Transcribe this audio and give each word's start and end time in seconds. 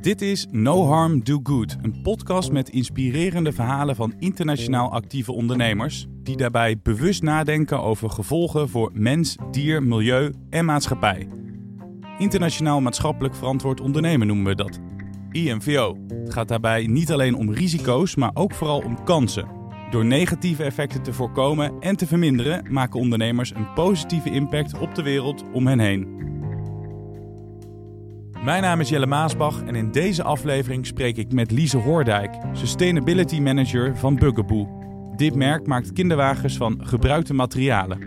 Dit 0.00 0.22
is 0.22 0.46
No 0.50 0.86
Harm 0.86 1.24
Do 1.24 1.40
Good, 1.42 1.76
een 1.82 2.02
podcast 2.02 2.52
met 2.52 2.68
inspirerende 2.68 3.52
verhalen 3.52 3.96
van 3.96 4.14
internationaal 4.18 4.92
actieve 4.92 5.32
ondernemers 5.32 6.06
die 6.22 6.36
daarbij 6.36 6.78
bewust 6.82 7.22
nadenken 7.22 7.82
over 7.82 8.10
gevolgen 8.10 8.68
voor 8.68 8.90
mens, 8.94 9.36
dier, 9.50 9.82
milieu 9.82 10.32
en 10.50 10.64
maatschappij. 10.64 11.28
Internationaal 12.18 12.80
maatschappelijk 12.80 13.34
verantwoord 13.34 13.80
ondernemen 13.80 14.26
noemen 14.26 14.46
we 14.46 14.54
dat. 14.54 14.78
IMVO. 15.30 15.96
Het 16.08 16.32
gaat 16.32 16.48
daarbij 16.48 16.86
niet 16.86 17.12
alleen 17.12 17.34
om 17.34 17.52
risico's, 17.52 18.14
maar 18.14 18.30
ook 18.34 18.54
vooral 18.54 18.80
om 18.80 19.04
kansen. 19.04 19.48
Door 19.90 20.04
negatieve 20.04 20.64
effecten 20.64 21.02
te 21.02 21.12
voorkomen 21.12 21.72
en 21.80 21.96
te 21.96 22.06
verminderen, 22.06 22.72
maken 22.72 23.00
ondernemers 23.00 23.54
een 23.54 23.72
positieve 23.72 24.30
impact 24.30 24.78
op 24.78 24.94
de 24.94 25.02
wereld 25.02 25.44
om 25.52 25.66
hen 25.66 25.78
heen. 25.78 26.29
Mijn 28.44 28.62
naam 28.62 28.80
is 28.80 28.88
Jelle 28.88 29.06
Maasbach 29.06 29.62
en 29.62 29.74
in 29.74 29.90
deze 29.90 30.22
aflevering 30.22 30.86
spreek 30.86 31.16
ik 31.16 31.32
met 31.32 31.50
Lise 31.50 31.76
Hoordijk, 31.76 32.34
Sustainability 32.52 33.40
Manager 33.40 33.96
van 33.96 34.16
Bugaboo. 34.16 34.68
Dit 35.16 35.34
merk 35.34 35.66
maakt 35.66 35.92
kinderwagens 35.92 36.56
van 36.56 36.80
gebruikte 36.86 37.34
materialen. 37.34 37.98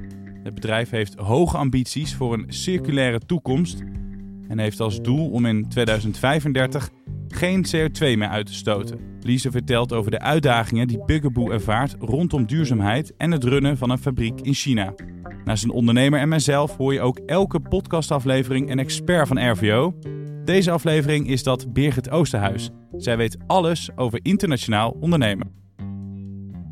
Het 0.43 0.53
bedrijf 0.53 0.89
heeft 0.89 1.15
hoge 1.15 1.57
ambities 1.57 2.15
voor 2.15 2.33
een 2.33 2.45
circulaire 2.47 3.19
toekomst 3.19 3.83
en 4.47 4.59
heeft 4.59 4.79
als 4.79 5.01
doel 5.01 5.29
om 5.29 5.45
in 5.45 5.69
2035 5.69 6.89
geen 7.27 7.65
CO2 7.65 7.99
meer 7.99 8.27
uit 8.27 8.45
te 8.45 8.53
stoten. 8.53 8.99
Lise 9.19 9.51
vertelt 9.51 9.93
over 9.93 10.11
de 10.11 10.19
uitdagingen 10.19 10.87
die 10.87 11.05
Bugaboo 11.05 11.51
ervaart 11.51 11.95
rondom 11.99 12.45
duurzaamheid 12.45 13.13
en 13.17 13.31
het 13.31 13.43
runnen 13.43 13.77
van 13.77 13.89
een 13.89 13.97
fabriek 13.97 14.41
in 14.41 14.53
China. 14.53 14.93
Naast 15.45 15.63
een 15.63 15.71
ondernemer 15.71 16.19
en 16.19 16.29
mijzelf 16.29 16.77
hoor 16.77 16.93
je 16.93 17.01
ook 17.01 17.17
elke 17.17 17.59
podcastaflevering 17.59 18.71
een 18.71 18.79
expert 18.79 19.27
van 19.27 19.51
RVO. 19.51 19.93
Deze 20.45 20.71
aflevering 20.71 21.27
is 21.27 21.43
dat 21.43 21.73
Birgit 21.73 22.09
Oosterhuis. 22.09 22.69
Zij 22.97 23.17
weet 23.17 23.37
alles 23.47 23.89
over 23.95 24.19
internationaal 24.21 24.97
ondernemen. 24.99 25.53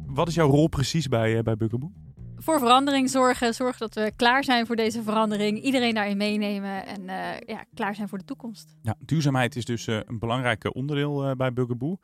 Wat 0.05 0.27
is 0.27 0.35
jouw 0.35 0.49
rol 0.49 0.67
precies 0.67 1.07
bij, 1.07 1.35
uh, 1.35 1.39
bij 1.39 1.55
Bugaboo? 1.57 1.91
Voor 2.35 2.59
verandering 2.59 3.09
zorgen, 3.09 3.53
zorgen 3.53 3.79
dat 3.79 3.93
we 3.93 4.11
klaar 4.15 4.43
zijn 4.43 4.65
voor 4.65 4.75
deze 4.75 5.03
verandering, 5.03 5.61
iedereen 5.61 5.93
daarin 5.93 6.17
meenemen 6.17 6.85
en 6.85 7.01
uh, 7.01 7.39
ja, 7.45 7.65
klaar 7.73 7.95
zijn 7.95 8.07
voor 8.07 8.17
de 8.17 8.25
toekomst. 8.25 8.75
Ja, 8.81 8.95
duurzaamheid 8.99 9.55
is 9.55 9.65
dus 9.65 9.87
uh, 9.87 9.99
een 10.05 10.19
belangrijk 10.19 10.75
onderdeel 10.75 11.35
bij 11.35 11.53
Bugaboo. 11.53 11.97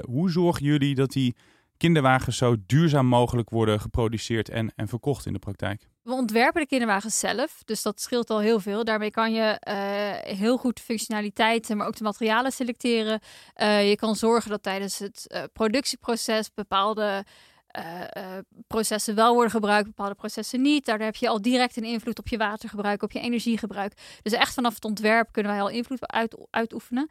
hoe 0.00 0.30
zorgen 0.30 0.64
jullie 0.64 0.94
dat 0.94 1.12
die 1.12 1.36
kinderwagens 1.76 2.36
zo 2.36 2.56
duurzaam 2.66 3.06
mogelijk 3.06 3.50
worden 3.50 3.80
geproduceerd 3.80 4.48
en, 4.48 4.72
en 4.76 4.88
verkocht 4.88 5.26
in 5.26 5.32
de 5.32 5.38
praktijk? 5.38 5.88
We 6.08 6.14
ontwerpen 6.14 6.60
de 6.60 6.66
kinderwagens 6.66 7.18
zelf, 7.18 7.62
dus 7.64 7.82
dat 7.82 8.00
scheelt 8.00 8.30
al 8.30 8.38
heel 8.38 8.60
veel. 8.60 8.84
Daarmee 8.84 9.10
kan 9.10 9.32
je 9.32 9.60
uh, 9.68 10.36
heel 10.38 10.56
goed 10.56 10.80
functionaliteiten, 10.80 11.76
maar 11.76 11.86
ook 11.86 11.96
de 11.96 12.04
materialen 12.04 12.52
selecteren. 12.52 13.20
Uh, 13.56 13.88
je 13.88 13.96
kan 13.96 14.16
zorgen 14.16 14.50
dat 14.50 14.62
tijdens 14.62 14.98
het 14.98 15.24
uh, 15.28 15.42
productieproces 15.52 16.54
bepaalde 16.54 17.24
processen 18.66 19.14
wel 19.14 19.34
worden 19.34 19.50
gebruikt, 19.50 19.86
bepaalde 19.86 20.14
processen 20.14 20.62
niet. 20.62 20.86
Daardoor 20.86 21.06
heb 21.06 21.16
je 21.16 21.28
al 21.28 21.42
direct 21.42 21.76
een 21.76 21.84
invloed 21.84 22.18
op 22.18 22.28
je 22.28 22.36
watergebruik, 22.36 23.02
op 23.02 23.12
je 23.12 23.20
energiegebruik. 23.20 23.92
Dus 24.22 24.32
echt 24.32 24.54
vanaf 24.54 24.74
het 24.74 24.84
ontwerp 24.84 25.32
kunnen 25.32 25.52
wij 25.52 25.60
al 25.60 25.68
invloed 25.68 26.06
uit, 26.06 26.36
uitoefenen. 26.50 27.08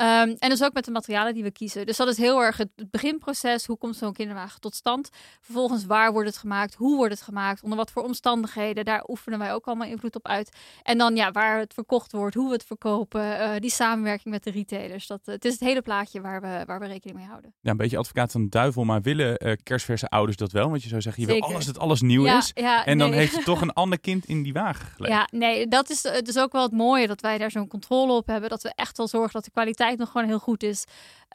Um, 0.00 0.36
en 0.38 0.48
dus 0.48 0.62
ook 0.62 0.72
met 0.72 0.84
de 0.84 0.90
materialen 0.90 1.34
die 1.34 1.42
we 1.42 1.50
kiezen. 1.50 1.86
Dus 1.86 1.96
dat 1.96 2.08
is 2.08 2.16
heel 2.16 2.42
erg 2.42 2.56
het 2.56 2.70
beginproces. 2.90 3.66
Hoe 3.66 3.78
komt 3.78 3.96
zo'n 3.96 4.12
kinderwagen 4.12 4.60
tot 4.60 4.74
stand? 4.74 5.10
Vervolgens, 5.40 5.86
waar 5.86 6.12
wordt 6.12 6.28
het 6.28 6.38
gemaakt? 6.38 6.74
Hoe 6.74 6.96
wordt 6.96 7.12
het 7.12 7.22
gemaakt? 7.22 7.62
Onder 7.62 7.78
wat 7.78 7.90
voor 7.90 8.02
omstandigheden? 8.02 8.84
Daar 8.84 9.08
oefenen 9.08 9.38
wij 9.38 9.52
ook 9.52 9.66
allemaal 9.66 9.88
invloed 9.88 10.14
op 10.14 10.26
uit. 10.26 10.56
En 10.82 10.98
dan, 10.98 11.16
ja, 11.16 11.30
waar 11.30 11.58
het 11.58 11.74
verkocht 11.74 12.12
wordt, 12.12 12.34
hoe 12.34 12.46
we 12.46 12.52
het 12.52 12.64
verkopen, 12.64 13.22
uh, 13.22 13.50
die 13.58 13.70
samenwerking 13.70 14.34
met 14.34 14.44
de 14.44 14.50
retailers. 14.50 15.06
Dat, 15.06 15.20
uh, 15.24 15.34
het 15.34 15.44
is 15.44 15.52
het 15.52 15.60
hele 15.60 15.82
plaatje 15.82 16.20
waar 16.20 16.40
we, 16.40 16.62
waar 16.66 16.80
we 16.80 16.86
rekening 16.86 17.18
mee 17.18 17.28
houden. 17.28 17.54
Ja, 17.60 17.70
een 17.70 17.76
beetje 17.76 17.98
advocaat 17.98 18.32
van 18.32 18.42
de 18.42 18.48
duivel, 18.48 18.84
maar 18.84 19.02
willen 19.02 19.46
uh, 19.46 19.52
kerstverse 19.62 20.08
ouders 20.08 20.36
dat 20.36 20.52
wel? 20.52 20.70
Want 20.70 20.82
je 20.82 20.88
zou 20.88 21.00
zeggen, 21.00 21.22
je 21.22 21.28
Zeker. 21.28 21.46
wil 21.46 21.54
alles 21.54 21.66
dat 21.66 21.78
alles 21.78 22.00
nieuw 22.00 22.24
ja, 22.24 22.38
is. 22.38 22.50
Ja, 22.54 22.84
en 22.84 22.98
dan 22.98 23.10
nee. 23.10 23.18
heeft 23.18 23.36
het 23.36 23.44
toch 23.44 23.60
een 23.60 23.72
ander 23.72 24.00
kind 24.00 24.26
in 24.26 24.42
die 24.42 24.52
wagen 24.52 24.86
gelegd. 24.86 25.14
Ja, 25.14 25.28
nee, 25.38 25.68
dat 25.68 25.90
is 25.90 26.00
dus 26.02 26.38
ook 26.38 26.52
wel 26.52 26.62
het 26.62 26.72
mooie 26.72 27.06
dat 27.06 27.20
wij 27.20 27.38
daar 27.38 27.50
zo'n 27.50 27.68
controle 27.68 28.12
op 28.12 28.26
hebben. 28.26 28.50
Dat 28.50 28.62
we 28.62 28.72
echt 28.74 28.96
wel 28.96 29.08
zorgen 29.08 29.32
dat 29.32 29.44
de 29.44 29.50
kwaliteit 29.50 29.86
nog 29.96 30.10
gewoon 30.10 30.26
heel 30.26 30.38
goed 30.38 30.62
is. 30.62 30.84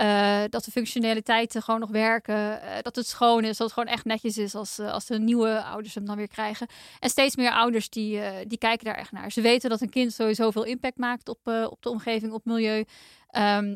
Uh, 0.01 0.41
dat 0.49 0.63
de 0.63 0.71
functionaliteiten 0.71 1.61
gewoon 1.61 1.79
nog 1.79 1.89
werken. 1.89 2.35
Uh, 2.35 2.59
dat 2.81 2.95
het 2.95 3.07
schoon 3.07 3.43
is. 3.43 3.57
Dat 3.57 3.67
het 3.67 3.73
gewoon 3.73 3.93
echt 3.93 4.05
netjes 4.05 4.37
is 4.37 4.55
als, 4.55 4.79
uh, 4.79 4.91
als 4.91 5.05
de 5.05 5.19
nieuwe 5.19 5.63
ouders 5.63 5.95
hem 5.95 6.05
dan 6.05 6.17
weer 6.17 6.27
krijgen. 6.27 6.67
En 6.99 7.09
steeds 7.09 7.35
meer 7.35 7.51
ouders 7.51 7.89
die, 7.89 8.21
die 8.47 8.57
kijken 8.57 8.85
daar 8.85 8.95
echt 8.95 9.11
naar. 9.11 9.31
Ze 9.31 9.41
weten 9.41 9.69
dat 9.69 9.81
een 9.81 9.89
kind 9.89 10.13
sowieso 10.13 10.51
veel 10.51 10.63
impact 10.63 10.97
maakt 10.97 11.29
op, 11.29 11.47
op 11.69 11.81
de 11.81 11.89
omgeving, 11.89 12.31
op 12.31 12.45
milieu. 12.45 12.77
Um, 12.77 12.85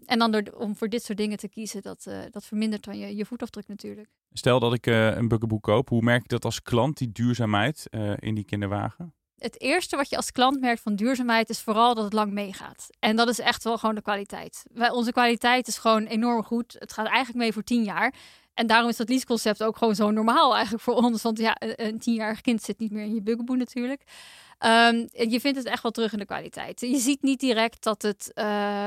en 0.05 0.19
dan 0.19 0.31
door, 0.31 0.43
om 0.57 0.75
voor 0.75 0.89
dit 0.89 1.03
soort 1.03 1.17
dingen 1.17 1.37
te 1.37 1.49
kiezen, 1.49 1.81
dat, 1.81 2.07
dat 2.31 2.45
vermindert 2.45 2.83
dan 2.83 2.97
je, 2.97 3.15
je 3.15 3.25
voetafdruk 3.25 3.67
natuurlijk. 3.67 4.09
Stel 4.33 4.59
dat 4.59 4.73
ik 4.73 4.85
een 4.85 5.27
bugaboo 5.27 5.59
koop, 5.59 5.89
hoe 5.89 6.01
merk 6.01 6.23
ik 6.23 6.29
dat 6.29 6.45
als 6.45 6.61
klant, 6.61 6.97
die 6.97 7.11
duurzaamheid 7.11 7.87
in 8.19 8.35
die 8.35 8.45
kinderwagen? 8.45 9.13
Het 9.37 9.61
eerste 9.61 9.95
wat 9.95 10.09
je 10.09 10.15
als 10.15 10.31
klant 10.31 10.59
merkt 10.59 10.81
van 10.81 10.95
duurzaamheid 10.95 11.49
is 11.49 11.61
vooral 11.61 11.95
dat 11.95 12.03
het 12.03 12.13
lang 12.13 12.31
meegaat. 12.31 12.89
En 12.99 13.15
dat 13.15 13.27
is 13.27 13.39
echt 13.39 13.63
wel 13.63 13.77
gewoon 13.77 13.95
de 13.95 14.01
kwaliteit. 14.01 14.63
Wij, 14.73 14.89
onze 14.89 15.11
kwaliteit 15.11 15.67
is 15.67 15.77
gewoon 15.77 16.05
enorm 16.05 16.43
goed. 16.43 16.75
Het 16.79 16.93
gaat 16.93 17.05
eigenlijk 17.05 17.37
mee 17.37 17.53
voor 17.53 17.63
tien 17.63 17.83
jaar. 17.83 18.13
En 18.53 18.67
daarom 18.67 18.89
is 18.89 18.97
dat 18.97 19.09
leaseconcept 19.09 19.63
ook 19.63 19.77
gewoon 19.77 19.95
zo 19.95 20.11
normaal 20.11 20.53
eigenlijk 20.53 20.83
voor 20.83 20.95
ons. 20.95 21.21
Want 21.21 21.39
ja, 21.39 21.55
een 21.59 21.99
tienjarig 21.99 22.41
kind 22.41 22.61
zit 22.61 22.79
niet 22.79 22.91
meer 22.91 23.03
in 23.03 23.13
je 23.13 23.21
bugaboo 23.21 23.55
natuurlijk. 23.55 24.01
Um, 24.59 25.07
je 25.11 25.39
vindt 25.39 25.57
het 25.57 25.65
echt 25.65 25.83
wel 25.83 25.91
terug 25.91 26.13
in 26.13 26.19
de 26.19 26.25
kwaliteit. 26.25 26.79
Je 26.79 26.97
ziet 26.97 27.21
niet 27.21 27.39
direct 27.39 27.83
dat 27.83 28.01
het 28.01 28.31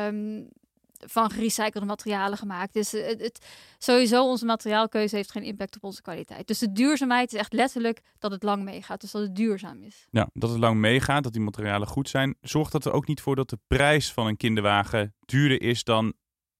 um, 0.06 0.48
van 1.06 1.30
gerecyclede 1.30 1.86
materialen 1.86 2.38
gemaakt. 2.38 2.72
Dus 2.72 2.92
het, 2.92 3.20
het, 3.20 3.46
sowieso 3.78 4.24
onze 4.24 4.44
materiaalkeuze 4.44 5.16
heeft 5.16 5.30
geen 5.30 5.42
impact 5.42 5.76
op 5.76 5.84
onze 5.84 6.02
kwaliteit. 6.02 6.46
Dus 6.46 6.58
de 6.58 6.72
duurzaamheid 6.72 7.32
is 7.32 7.38
echt 7.38 7.52
letterlijk 7.52 8.00
dat 8.18 8.30
het 8.30 8.42
lang 8.42 8.62
meegaat. 8.62 9.00
Dus 9.00 9.10
dat 9.10 9.22
het 9.22 9.36
duurzaam 9.36 9.82
is. 9.82 10.06
Ja, 10.10 10.30
dat 10.32 10.50
het 10.50 10.58
lang 10.58 10.80
meegaat, 10.80 11.22
dat 11.22 11.32
die 11.32 11.42
materialen 11.42 11.88
goed 11.88 12.08
zijn. 12.08 12.36
Zorgt 12.40 12.72
dat 12.72 12.84
er 12.84 12.92
ook 12.92 13.06
niet 13.06 13.20
voor 13.20 13.36
dat 13.36 13.50
de 13.50 13.58
prijs 13.66 14.12
van 14.12 14.26
een 14.26 14.36
kinderwagen 14.36 15.14
duurder 15.24 15.62
is 15.62 15.84
dan 15.84 16.12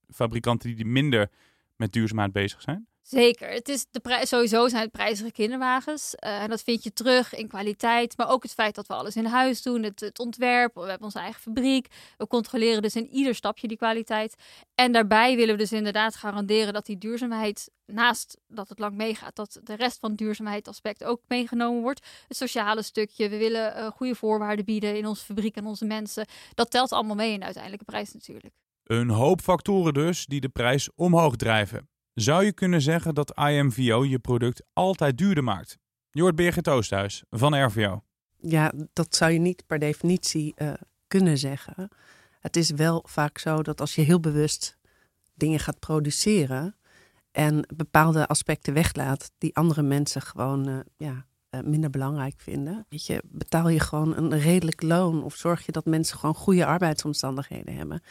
fabrikanten 0.08 0.76
die 0.76 0.84
minder 0.84 1.30
met 1.76 1.92
duurzaamheid 1.92 2.32
bezig 2.32 2.60
zijn? 2.60 2.88
Zeker. 3.10 3.50
Het 3.50 3.69
is 3.69 3.87
de 3.91 4.00
prijs, 4.00 4.28
sowieso 4.28 4.69
zijn 4.69 4.82
het 4.82 4.91
prijzige 4.91 5.32
kinderwagens. 5.32 6.15
Uh, 6.25 6.43
en 6.43 6.48
dat 6.50 6.62
vind 6.62 6.84
je 6.84 6.93
terug 6.93 7.34
in 7.34 7.48
kwaliteit. 7.48 8.16
Maar 8.16 8.31
ook 8.31 8.43
het 8.43 8.53
feit 8.53 8.75
dat 8.75 8.87
we 8.87 8.94
alles 8.94 9.16
in 9.16 9.25
huis 9.25 9.62
doen. 9.62 9.82
Het, 9.82 10.00
het, 10.00 10.19
ontwerp. 10.19 10.75
We 10.75 10.81
hebben 10.81 11.03
onze 11.03 11.19
eigen 11.19 11.41
fabriek. 11.41 11.87
We 12.16 12.26
controleren 12.26 12.82
dus 12.82 12.97
in 12.97 13.09
ieder 13.09 13.34
stapje 13.34 13.69
die 13.69 13.76
kwaliteit. 13.76 14.34
En 14.75 14.93
daarbij 14.93 15.37
willen 15.37 15.54
we 15.54 15.60
dus 15.60 15.72
inderdaad 15.72 16.15
garanderen 16.15 16.72
dat 16.72 16.87
die 16.87 16.99
duurzaamheid, 16.99 17.70
naast 17.87 18.37
dat 18.49 18.69
het 18.69 18.78
lang 18.78 18.94
meegaat, 18.94 19.37
dat 19.37 19.60
de 19.62 19.75
rest 19.75 19.99
van 19.99 20.09
het 20.09 20.19
duurzaamheidsaspect 20.19 21.04
ook 21.04 21.20
meegenomen 21.28 21.82
wordt. 21.82 22.06
Het 22.28 22.37
sociale 22.37 22.82
stukje. 22.82 23.28
We 23.28 23.37
willen 23.37 23.76
uh, 23.76 23.87
goede 23.87 24.15
voorwaarden 24.15 24.65
bieden 24.65 24.97
in 24.97 25.06
onze 25.06 25.25
fabriek 25.25 25.56
en 25.56 25.66
onze 25.66 25.84
mensen. 25.84 26.26
Dat 26.54 26.70
telt 26.70 26.93
allemaal 26.93 27.16
mee 27.16 27.32
in 27.32 27.38
de 27.38 27.44
uiteindelijke 27.44 27.84
prijs 27.84 28.12
natuurlijk. 28.12 28.54
Een 28.84 29.10
hoop 29.10 29.41
factoren 29.41 29.94
dus 29.94 30.26
die 30.26 30.41
de 30.41 30.49
prijs 30.49 30.88
omhoog 30.94 31.37
drijven 31.37 31.88
zou 32.20 32.44
je 32.44 32.53
kunnen 32.53 32.81
zeggen 32.81 33.14
dat 33.14 33.38
IMVO 33.38 34.04
je 34.04 34.19
product 34.19 34.62
altijd 34.72 35.19
duurder 35.19 35.44
maakt. 35.44 35.78
Je 36.10 36.20
hoort 36.20 36.34
Birgit 36.34 36.69
Oosthuis 36.69 37.22
van 37.31 37.64
RVO. 37.64 38.03
Ja, 38.36 38.72
dat 38.92 39.14
zou 39.14 39.32
je 39.32 39.38
niet 39.38 39.66
per 39.66 39.78
definitie 39.78 40.54
uh, 40.56 40.72
kunnen 41.06 41.38
zeggen. 41.38 41.88
Het 42.41 42.56
is 42.56 42.70
wel 42.70 43.04
vaak 43.08 43.38
zo 43.38 43.62
dat 43.62 43.81
als 43.81 43.94
je 43.94 44.03
heel 44.03 44.20
bewust 44.20 44.78
dingen 45.34 45.58
gaat 45.58 45.78
produceren 45.78 46.76
en 47.31 47.66
bepaalde 47.75 48.26
aspecten 48.26 48.75
weglaat 48.75 49.31
die 49.38 49.56
andere 49.56 49.82
mensen 49.82 50.22
gewoon 50.22 50.69
uh, 50.69 50.78
ja, 50.97 51.26
uh, 51.50 51.60
minder 51.60 51.91
belangrijk 51.91 52.34
vinden. 52.37 52.87
Weet 52.88 53.06
je, 53.06 53.22
betaal 53.25 53.69
je 53.69 53.81
gewoon 53.81 54.16
een 54.16 54.38
redelijk 54.38 54.82
loon 54.82 55.22
of 55.22 55.34
zorg 55.34 55.67
je 55.67 55.72
dat 55.72 55.84
mensen 55.84 56.19
gewoon 56.19 56.34
goede 56.34 56.67
arbeidsomstandigheden 56.67 57.76
hebben 57.76 58.02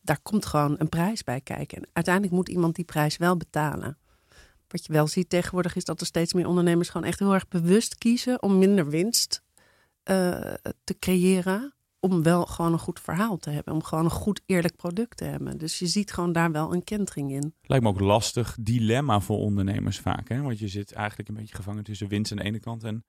daar 0.00 0.20
komt 0.22 0.46
gewoon 0.46 0.74
een 0.78 0.88
prijs 0.88 1.24
bij 1.24 1.40
kijken. 1.40 1.78
En 1.78 1.88
uiteindelijk 1.92 2.34
moet 2.34 2.48
iemand 2.48 2.74
die 2.74 2.84
prijs 2.84 3.16
wel 3.16 3.36
betalen. 3.36 3.98
Wat 4.68 4.86
je 4.86 4.92
wel 4.92 5.06
ziet 5.06 5.28
tegenwoordig 5.28 5.76
is 5.76 5.84
dat 5.84 6.00
er 6.00 6.06
steeds 6.06 6.32
meer 6.32 6.46
ondernemers 6.46 6.88
gewoon 6.88 7.06
echt 7.06 7.18
heel 7.18 7.34
erg 7.34 7.48
bewust 7.48 7.98
kiezen 7.98 8.42
om 8.42 8.58
minder 8.58 8.88
winst 8.88 9.42
uh, 10.04 10.54
te 10.84 10.98
creëren. 10.98 11.72
Om 12.00 12.22
wel 12.22 12.46
gewoon 12.46 12.72
een 12.72 12.78
goed 12.78 13.00
verhaal 13.00 13.36
te 13.36 13.50
hebben. 13.50 13.74
Om 13.74 13.82
gewoon 13.82 14.04
een 14.04 14.10
goed 14.10 14.40
eerlijk 14.46 14.76
product 14.76 15.16
te 15.16 15.24
hebben. 15.24 15.58
Dus 15.58 15.78
je 15.78 15.86
ziet 15.86 16.12
gewoon 16.12 16.32
daar 16.32 16.52
wel 16.52 16.74
een 16.74 16.84
kentering 16.84 17.32
in. 17.32 17.54
Lijkt 17.62 17.84
me 17.84 17.90
ook 17.90 18.00
lastig 18.00 18.56
dilemma 18.60 19.20
voor 19.20 19.38
ondernemers 19.38 19.98
vaak. 19.98 20.28
Hè? 20.28 20.42
Want 20.42 20.58
je 20.58 20.68
zit 20.68 20.92
eigenlijk 20.92 21.28
een 21.28 21.34
beetje 21.34 21.54
gevangen 21.54 21.84
tussen 21.84 22.08
winst 22.08 22.30
aan 22.30 22.38
de 22.38 22.44
ene 22.44 22.60
kant 22.60 22.84
en 22.84 23.04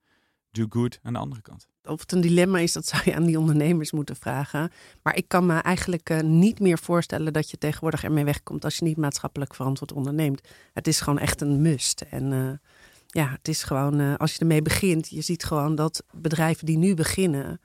do 0.50 0.66
good 0.68 0.98
aan 1.02 1.12
de 1.12 1.18
andere 1.18 1.42
kant. 1.42 1.68
Of 1.84 2.00
het 2.00 2.12
een 2.12 2.20
dilemma 2.20 2.58
is, 2.58 2.72
dat 2.72 2.86
zou 2.86 3.02
je 3.04 3.14
aan 3.14 3.24
die 3.24 3.38
ondernemers 3.38 3.92
moeten 3.92 4.16
vragen. 4.16 4.70
Maar 5.02 5.16
ik 5.16 5.28
kan 5.28 5.46
me 5.46 5.54
eigenlijk 5.54 6.10
uh, 6.10 6.20
niet 6.20 6.60
meer 6.60 6.78
voorstellen 6.78 7.32
dat 7.32 7.50
je 7.50 7.58
tegenwoordig 7.58 8.04
ermee 8.04 8.24
wegkomt 8.24 8.64
als 8.64 8.76
je 8.76 8.84
niet 8.84 8.96
maatschappelijk 8.96 9.54
verantwoord 9.54 9.92
onderneemt. 9.92 10.48
Het 10.72 10.86
is 10.86 11.00
gewoon 11.00 11.18
echt 11.18 11.40
een 11.40 11.62
must. 11.62 12.00
En 12.00 12.32
uh, 12.32 12.50
ja, 13.06 13.30
het 13.30 13.48
is 13.48 13.62
gewoon, 13.62 14.00
uh, 14.00 14.14
als 14.16 14.32
je 14.32 14.38
ermee 14.38 14.62
begint, 14.62 15.08
je 15.08 15.20
ziet 15.20 15.44
gewoon 15.44 15.74
dat 15.74 16.04
bedrijven 16.12 16.66
die 16.66 16.78
nu 16.78 16.94
beginnen, 16.94 17.60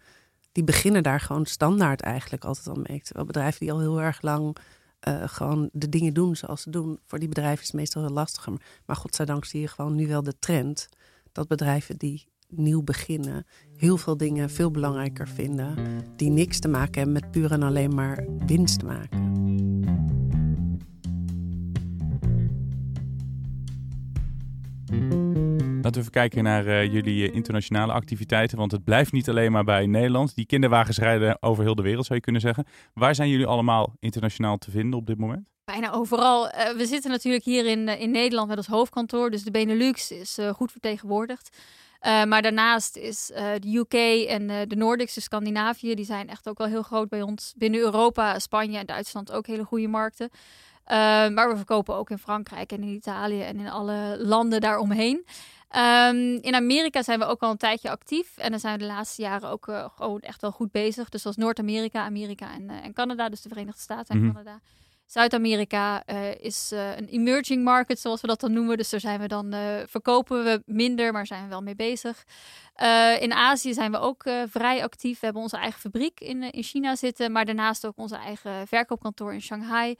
die 0.51 0.63
beginnen 0.63 1.03
daar 1.03 1.19
gewoon 1.19 1.45
standaard 1.45 2.01
eigenlijk 2.01 2.45
altijd 2.45 2.67
al 2.67 2.83
mee. 2.87 3.01
Terwijl 3.01 3.25
bedrijven 3.25 3.59
die 3.59 3.71
al 3.71 3.79
heel 3.79 4.01
erg 4.01 4.21
lang 4.21 4.57
eh, 4.99 5.23
gewoon 5.25 5.69
de 5.71 5.89
dingen 5.89 6.13
doen 6.13 6.35
zoals 6.35 6.61
ze 6.61 6.69
doen. 6.69 6.99
Voor 7.05 7.19
die 7.19 7.27
bedrijven 7.27 7.61
is 7.61 7.67
het 7.67 7.75
meestal 7.75 8.01
heel 8.01 8.13
lastiger. 8.13 8.53
Maar 8.85 8.95
godzijdank 8.95 9.45
zie 9.45 9.61
je 9.61 9.67
gewoon 9.67 9.95
nu 9.95 10.07
wel 10.07 10.23
de 10.23 10.39
trend 10.39 10.89
dat 11.31 11.47
bedrijven 11.47 11.97
die 11.97 12.27
nieuw 12.49 12.83
beginnen, 12.83 13.45
heel 13.77 13.97
veel 13.97 14.17
dingen 14.17 14.49
veel 14.49 14.71
belangrijker 14.71 15.27
vinden. 15.27 15.75
Die 16.15 16.29
niks 16.29 16.59
te 16.59 16.67
maken 16.67 16.93
hebben 16.93 17.13
met 17.13 17.31
puur 17.31 17.51
en 17.51 17.63
alleen 17.63 17.95
maar 17.95 18.25
winst 18.45 18.83
maken. 18.83 19.25
Laten 25.85 26.03
we 26.03 26.09
even 26.09 26.21
kijken 26.21 26.43
naar 26.43 26.67
uh, 26.67 26.93
jullie 26.93 27.29
eh, 27.29 27.35
internationale 27.35 27.93
activiteiten. 27.93 28.57
Want 28.57 28.71
het 28.71 28.83
blijft 28.83 29.11
niet 29.11 29.29
alleen 29.29 29.51
maar 29.51 29.63
bij 29.63 29.85
Nederland. 29.85 30.35
Die 30.35 30.45
kinderwagens 30.45 30.97
rijden 30.97 31.41
over 31.41 31.63
heel 31.63 31.75
de 31.75 31.81
wereld, 31.81 32.05
zou 32.05 32.17
je 32.17 32.23
kunnen 32.23 32.41
zeggen. 32.41 32.65
Waar 32.93 33.15
zijn 33.15 33.29
jullie 33.29 33.45
allemaal 33.45 33.95
internationaal 33.99 34.57
te 34.57 34.71
vinden 34.71 34.99
op 34.99 35.05
dit 35.05 35.17
moment? 35.17 35.47
Bijna 35.65 35.91
overal. 35.91 36.45
Uh, 36.45 36.51
we 36.77 36.85
zitten 36.85 37.11
natuurlijk 37.11 37.43
hier 37.43 37.65
in, 37.65 37.87
in 37.87 38.11
Nederland 38.11 38.47
met 38.47 38.57
ons 38.57 38.67
hoofdkantoor. 38.67 39.29
Dus 39.29 39.43
de 39.43 39.51
Benelux 39.51 40.11
is 40.11 40.39
goed 40.53 40.71
vertegenwoordigd. 40.71 41.57
Maar 42.05 42.41
daarnaast 42.41 42.97
is 42.97 43.31
de 43.59 43.75
UK 43.75 43.93
en 44.29 44.67
de 44.67 44.75
Nordics, 44.75 45.13
dus 45.13 45.23
Scandinavië, 45.23 45.95
die 45.95 46.05
zijn 46.05 46.29
echt 46.29 46.49
ook 46.49 46.57
wel 46.57 46.67
heel 46.67 46.83
groot 46.83 47.09
bij 47.09 47.21
ons. 47.21 47.53
Binnen 47.57 47.79
Europa, 47.79 48.39
Spanje 48.39 48.77
en 48.77 48.85
Duitsland 48.85 49.31
ook 49.31 49.47
hele 49.47 49.63
goede 49.63 49.87
markten. 49.87 50.29
maar 51.33 51.49
we 51.49 51.55
verkopen 51.55 51.95
ook 51.95 52.09
in 52.09 52.17
Frankrijk 52.17 52.71
en 52.71 52.81
in 52.81 52.93
Italië 52.93 53.41
en 53.41 53.59
in 53.59 53.69
alle 53.69 54.17
landen 54.19 54.61
daaromheen. 54.61 55.25
Um, 55.75 56.37
in 56.41 56.55
Amerika 56.55 57.03
zijn 57.03 57.19
we 57.19 57.25
ook 57.25 57.41
al 57.41 57.51
een 57.51 57.57
tijdje 57.57 57.89
actief. 57.89 58.37
En 58.37 58.51
dan 58.51 58.59
zijn 58.59 58.73
we 58.73 58.79
de 58.79 58.85
laatste 58.85 59.21
jaren 59.21 59.49
ook 59.49 59.67
gewoon 59.95 60.19
echt 60.19 60.41
wel 60.41 60.51
goed 60.51 60.71
bezig. 60.71 61.09
Dus 61.09 61.21
zoals 61.21 61.37
Noord-Amerika, 61.37 62.03
Amerika 62.03 62.53
en, 62.53 62.69
en 62.69 62.93
Canada, 62.93 63.29
dus 63.29 63.41
de 63.41 63.49
Verenigde 63.49 63.81
Staten 63.81 64.15
en 64.15 64.21
mm 64.21 64.23
-hmm. 64.23 64.33
Canada. 64.33 64.59
Zuid-Amerika 65.05 66.03
uh, 66.07 66.35
is 66.35 66.71
een 66.71 67.07
emerging 67.07 67.63
market, 67.63 67.99
zoals 67.99 68.21
we 68.21 68.27
dat 68.27 68.39
dan 68.39 68.53
noemen. 68.53 68.77
Dus 68.77 68.89
daar 68.89 68.99
zijn 68.99 69.19
we 69.19 69.27
dan, 69.27 69.53
verkopen 69.87 70.43
we 70.43 70.61
minder, 70.65 71.11
maar 71.11 71.25
zijn 71.25 71.43
we 71.43 71.49
wel 71.49 71.61
mee 71.61 71.75
bezig. 71.75 72.23
in 73.19 73.33
Azië 73.33 73.73
zijn 73.73 73.91
we 73.91 73.97
ook 73.97 74.23
vrij 74.49 74.83
actief. 74.83 75.19
We 75.19 75.25
hebben 75.25 75.43
onze 75.43 75.57
eigen 75.57 75.79
fabriek 75.79 76.19
in, 76.19 76.51
in 76.51 76.63
China 76.63 76.95
zitten, 76.95 77.31
maar 77.31 77.45
daarnaast 77.45 77.85
ook 77.85 77.97
onze 77.97 78.15
eigen 78.15 78.67
verkoopkantoor 78.67 79.33
in 79.33 79.41
Shanghai. 79.41 79.95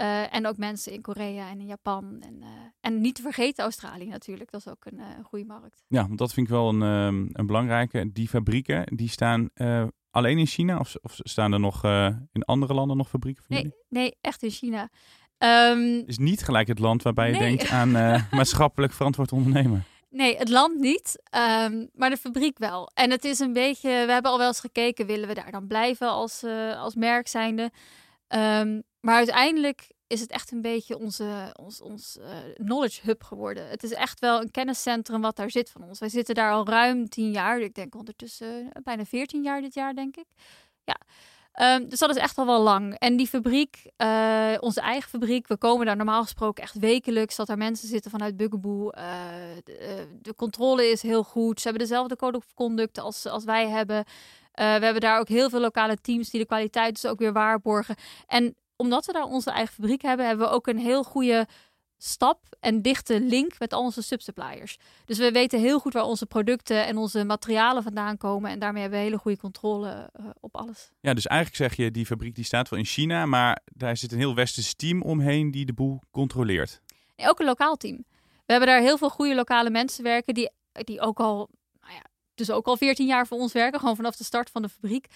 Uh, 0.00 0.34
en 0.34 0.46
ook 0.46 0.56
mensen 0.56 0.92
in 0.92 1.00
Korea 1.00 1.50
en 1.50 1.60
in 1.60 1.66
Japan. 1.66 2.20
En, 2.20 2.36
uh, 2.40 2.48
en 2.80 3.00
niet 3.00 3.14
te 3.14 3.22
vergeten 3.22 3.64
Australië 3.64 4.08
natuurlijk. 4.08 4.50
Dat 4.50 4.60
is 4.60 4.68
ook 4.68 4.84
een 4.84 4.98
uh, 4.98 5.04
goede 5.22 5.44
markt. 5.44 5.82
Ja, 5.88 6.06
want 6.06 6.18
dat 6.18 6.32
vind 6.32 6.46
ik 6.46 6.52
wel 6.52 6.68
een, 6.68 6.82
um, 6.82 7.28
een 7.32 7.46
belangrijke. 7.46 8.12
Die 8.12 8.28
fabrieken, 8.28 8.96
die 8.96 9.08
staan 9.08 9.50
alleen 10.10 10.38
in 10.38 10.46
China? 10.46 10.78
Of, 10.78 10.94
of 11.02 11.18
staan 11.18 11.52
er 11.52 11.60
nog 11.60 11.84
in 12.32 12.44
andere 12.44 12.74
landen 12.74 12.96
nog 12.96 13.08
fabrieken 13.08 13.44
nee, 13.48 13.74
Nee, 13.88 14.16
echt 14.20 14.42
in 14.42 14.50
China. 14.50 14.90
Um, 15.38 16.02
is 16.06 16.18
niet 16.18 16.42
gelijk 16.42 16.68
het 16.68 16.78
land 16.78 17.02
waarbij 17.02 17.32
je 17.32 17.38
denkt 17.38 17.70
aan 17.80 17.90
maatschappelijk 18.30 18.92
verantwoord 18.92 19.32
ondernemen. 19.32 19.84
Nee, 20.10 20.36
het 20.36 20.48
land 20.48 20.78
niet, 20.78 21.22
um, 21.64 21.90
maar 21.92 22.10
de 22.10 22.16
fabriek 22.16 22.58
wel. 22.58 22.90
En 22.94 23.10
het 23.10 23.24
is 23.24 23.38
een 23.38 23.52
beetje, 23.52 23.88
we 23.88 24.12
hebben 24.12 24.30
al 24.30 24.38
wel 24.38 24.46
eens 24.46 24.60
gekeken, 24.60 25.06
willen 25.06 25.28
we 25.28 25.34
daar 25.34 25.50
dan 25.50 25.66
blijven 25.66 26.08
als, 26.08 26.44
als 26.76 26.94
merk 26.94 27.28
zijnde? 27.28 27.70
Um, 28.28 28.82
maar 29.00 29.16
uiteindelijk 29.16 29.88
is 30.10 30.20
het 30.20 30.30
echt 30.30 30.52
een 30.52 30.62
beetje 30.62 30.98
onze, 30.98 31.54
ons, 31.60 31.80
ons 31.80 32.18
uh, 32.20 32.26
knowledge 32.54 33.00
hub 33.02 33.22
geworden. 33.22 33.68
Het 33.68 33.82
is 33.82 33.92
echt 33.92 34.20
wel 34.20 34.40
een 34.40 34.50
kenniscentrum 34.50 35.20
wat 35.20 35.36
daar 35.36 35.50
zit 35.50 35.70
van 35.70 35.82
ons. 35.82 35.98
Wij 35.98 36.08
zitten 36.08 36.34
daar 36.34 36.52
al 36.52 36.66
ruim 36.66 37.08
tien 37.08 37.30
jaar. 37.30 37.60
Ik 37.60 37.74
denk 37.74 37.94
ondertussen 37.94 38.62
uh, 38.62 38.68
bijna 38.82 39.04
veertien 39.04 39.42
jaar 39.42 39.60
dit 39.60 39.74
jaar, 39.74 39.94
denk 39.94 40.16
ik. 40.16 40.26
Ja. 40.84 40.96
Um, 41.76 41.88
dus 41.88 41.98
dat 41.98 42.10
is 42.10 42.16
echt 42.16 42.38
al 42.38 42.46
wel 42.46 42.60
lang. 42.60 42.94
En 42.98 43.16
die 43.16 43.26
fabriek, 43.26 43.90
uh, 43.96 44.54
onze 44.60 44.80
eigen 44.80 45.10
fabriek, 45.10 45.48
we 45.48 45.56
komen 45.56 45.86
daar 45.86 45.96
normaal 45.96 46.22
gesproken 46.22 46.62
echt 46.62 46.78
wekelijks. 46.78 47.36
Dat 47.36 47.48
er 47.48 47.56
mensen 47.56 47.88
zitten 47.88 48.10
vanuit 48.10 48.36
Bugaboo. 48.36 48.90
De, 49.64 50.06
de, 50.22 50.34
controle 50.34 50.90
is 50.90 51.02
heel 51.02 51.22
goed. 51.24 51.60
Ze 51.60 51.68
hebben 51.68 51.88
dezelfde 51.88 52.16
code 52.16 52.36
of 52.36 52.54
conduct 52.54 52.98
als, 52.98 53.26
als 53.26 53.44
wij 53.44 53.68
hebben. 53.68 54.04
we 54.54 54.62
hebben 54.62 55.00
daar 55.00 55.18
ook 55.18 55.28
heel 55.28 55.50
veel 55.50 55.60
lokale 55.60 56.00
teams 56.00 56.30
die 56.30 56.40
de 56.40 56.46
kwaliteit 56.46 56.94
dus 56.94 57.10
ook 57.10 57.18
weer 57.18 57.32
waarborgen. 57.32 57.96
En 58.26 58.54
omdat 58.80 59.06
we 59.06 59.12
daar 59.12 59.24
onze 59.24 59.50
eigen 59.50 59.74
fabriek 59.74 60.02
hebben, 60.02 60.26
hebben 60.26 60.46
we 60.46 60.52
ook 60.52 60.66
een 60.66 60.78
heel 60.78 61.04
goede 61.04 61.46
stap 61.98 62.44
en 62.60 62.82
dichte 62.82 63.20
link 63.20 63.58
met 63.58 63.72
al 63.72 63.82
onze 63.82 64.02
subsuppliers. 64.02 64.78
Dus 65.04 65.18
we 65.18 65.32
weten 65.32 65.60
heel 65.60 65.78
goed 65.80 65.92
waar 65.92 66.04
onze 66.04 66.26
producten 66.26 66.86
en 66.86 66.96
onze 66.96 67.24
materialen 67.24 67.82
vandaan 67.82 68.16
komen. 68.16 68.50
En 68.50 68.58
daarmee 68.58 68.80
hebben 68.82 68.98
we 68.98 69.04
hele 69.04 69.18
goede 69.18 69.38
controle 69.38 70.10
uh, 70.20 70.26
op 70.40 70.56
alles. 70.56 70.90
Ja, 71.00 71.14
dus 71.14 71.26
eigenlijk 71.26 71.62
zeg 71.62 71.76
je, 71.76 71.90
die 71.90 72.06
fabriek 72.06 72.34
die 72.34 72.44
staat 72.44 72.68
wel 72.68 72.78
in 72.78 72.84
China, 72.84 73.26
maar 73.26 73.60
daar 73.64 73.96
zit 73.96 74.12
een 74.12 74.18
heel 74.18 74.34
westers 74.34 74.74
team 74.74 75.02
omheen 75.02 75.50
die 75.50 75.66
de 75.66 75.72
boel 75.72 76.02
controleert. 76.10 76.80
Nee, 77.16 77.28
ook 77.28 77.40
een 77.40 77.46
lokaal 77.46 77.76
team. 77.76 78.04
We 78.46 78.52
hebben 78.56 78.68
daar 78.68 78.80
heel 78.80 78.98
veel 78.98 79.10
goede 79.10 79.34
lokale 79.34 79.70
mensen 79.70 80.04
werken 80.04 80.34
die, 80.34 80.50
die 80.72 81.00
ook 81.00 81.20
al 81.20 81.48
dus 82.46 82.50
ook 82.50 82.66
al 82.66 82.76
14 82.76 83.06
jaar 83.06 83.26
voor 83.26 83.38
ons 83.38 83.52
werken, 83.52 83.80
gewoon 83.80 83.96
vanaf 83.96 84.16
de 84.16 84.24
start 84.24 84.50
van 84.50 84.62
de 84.62 84.68
fabriek. 84.68 85.06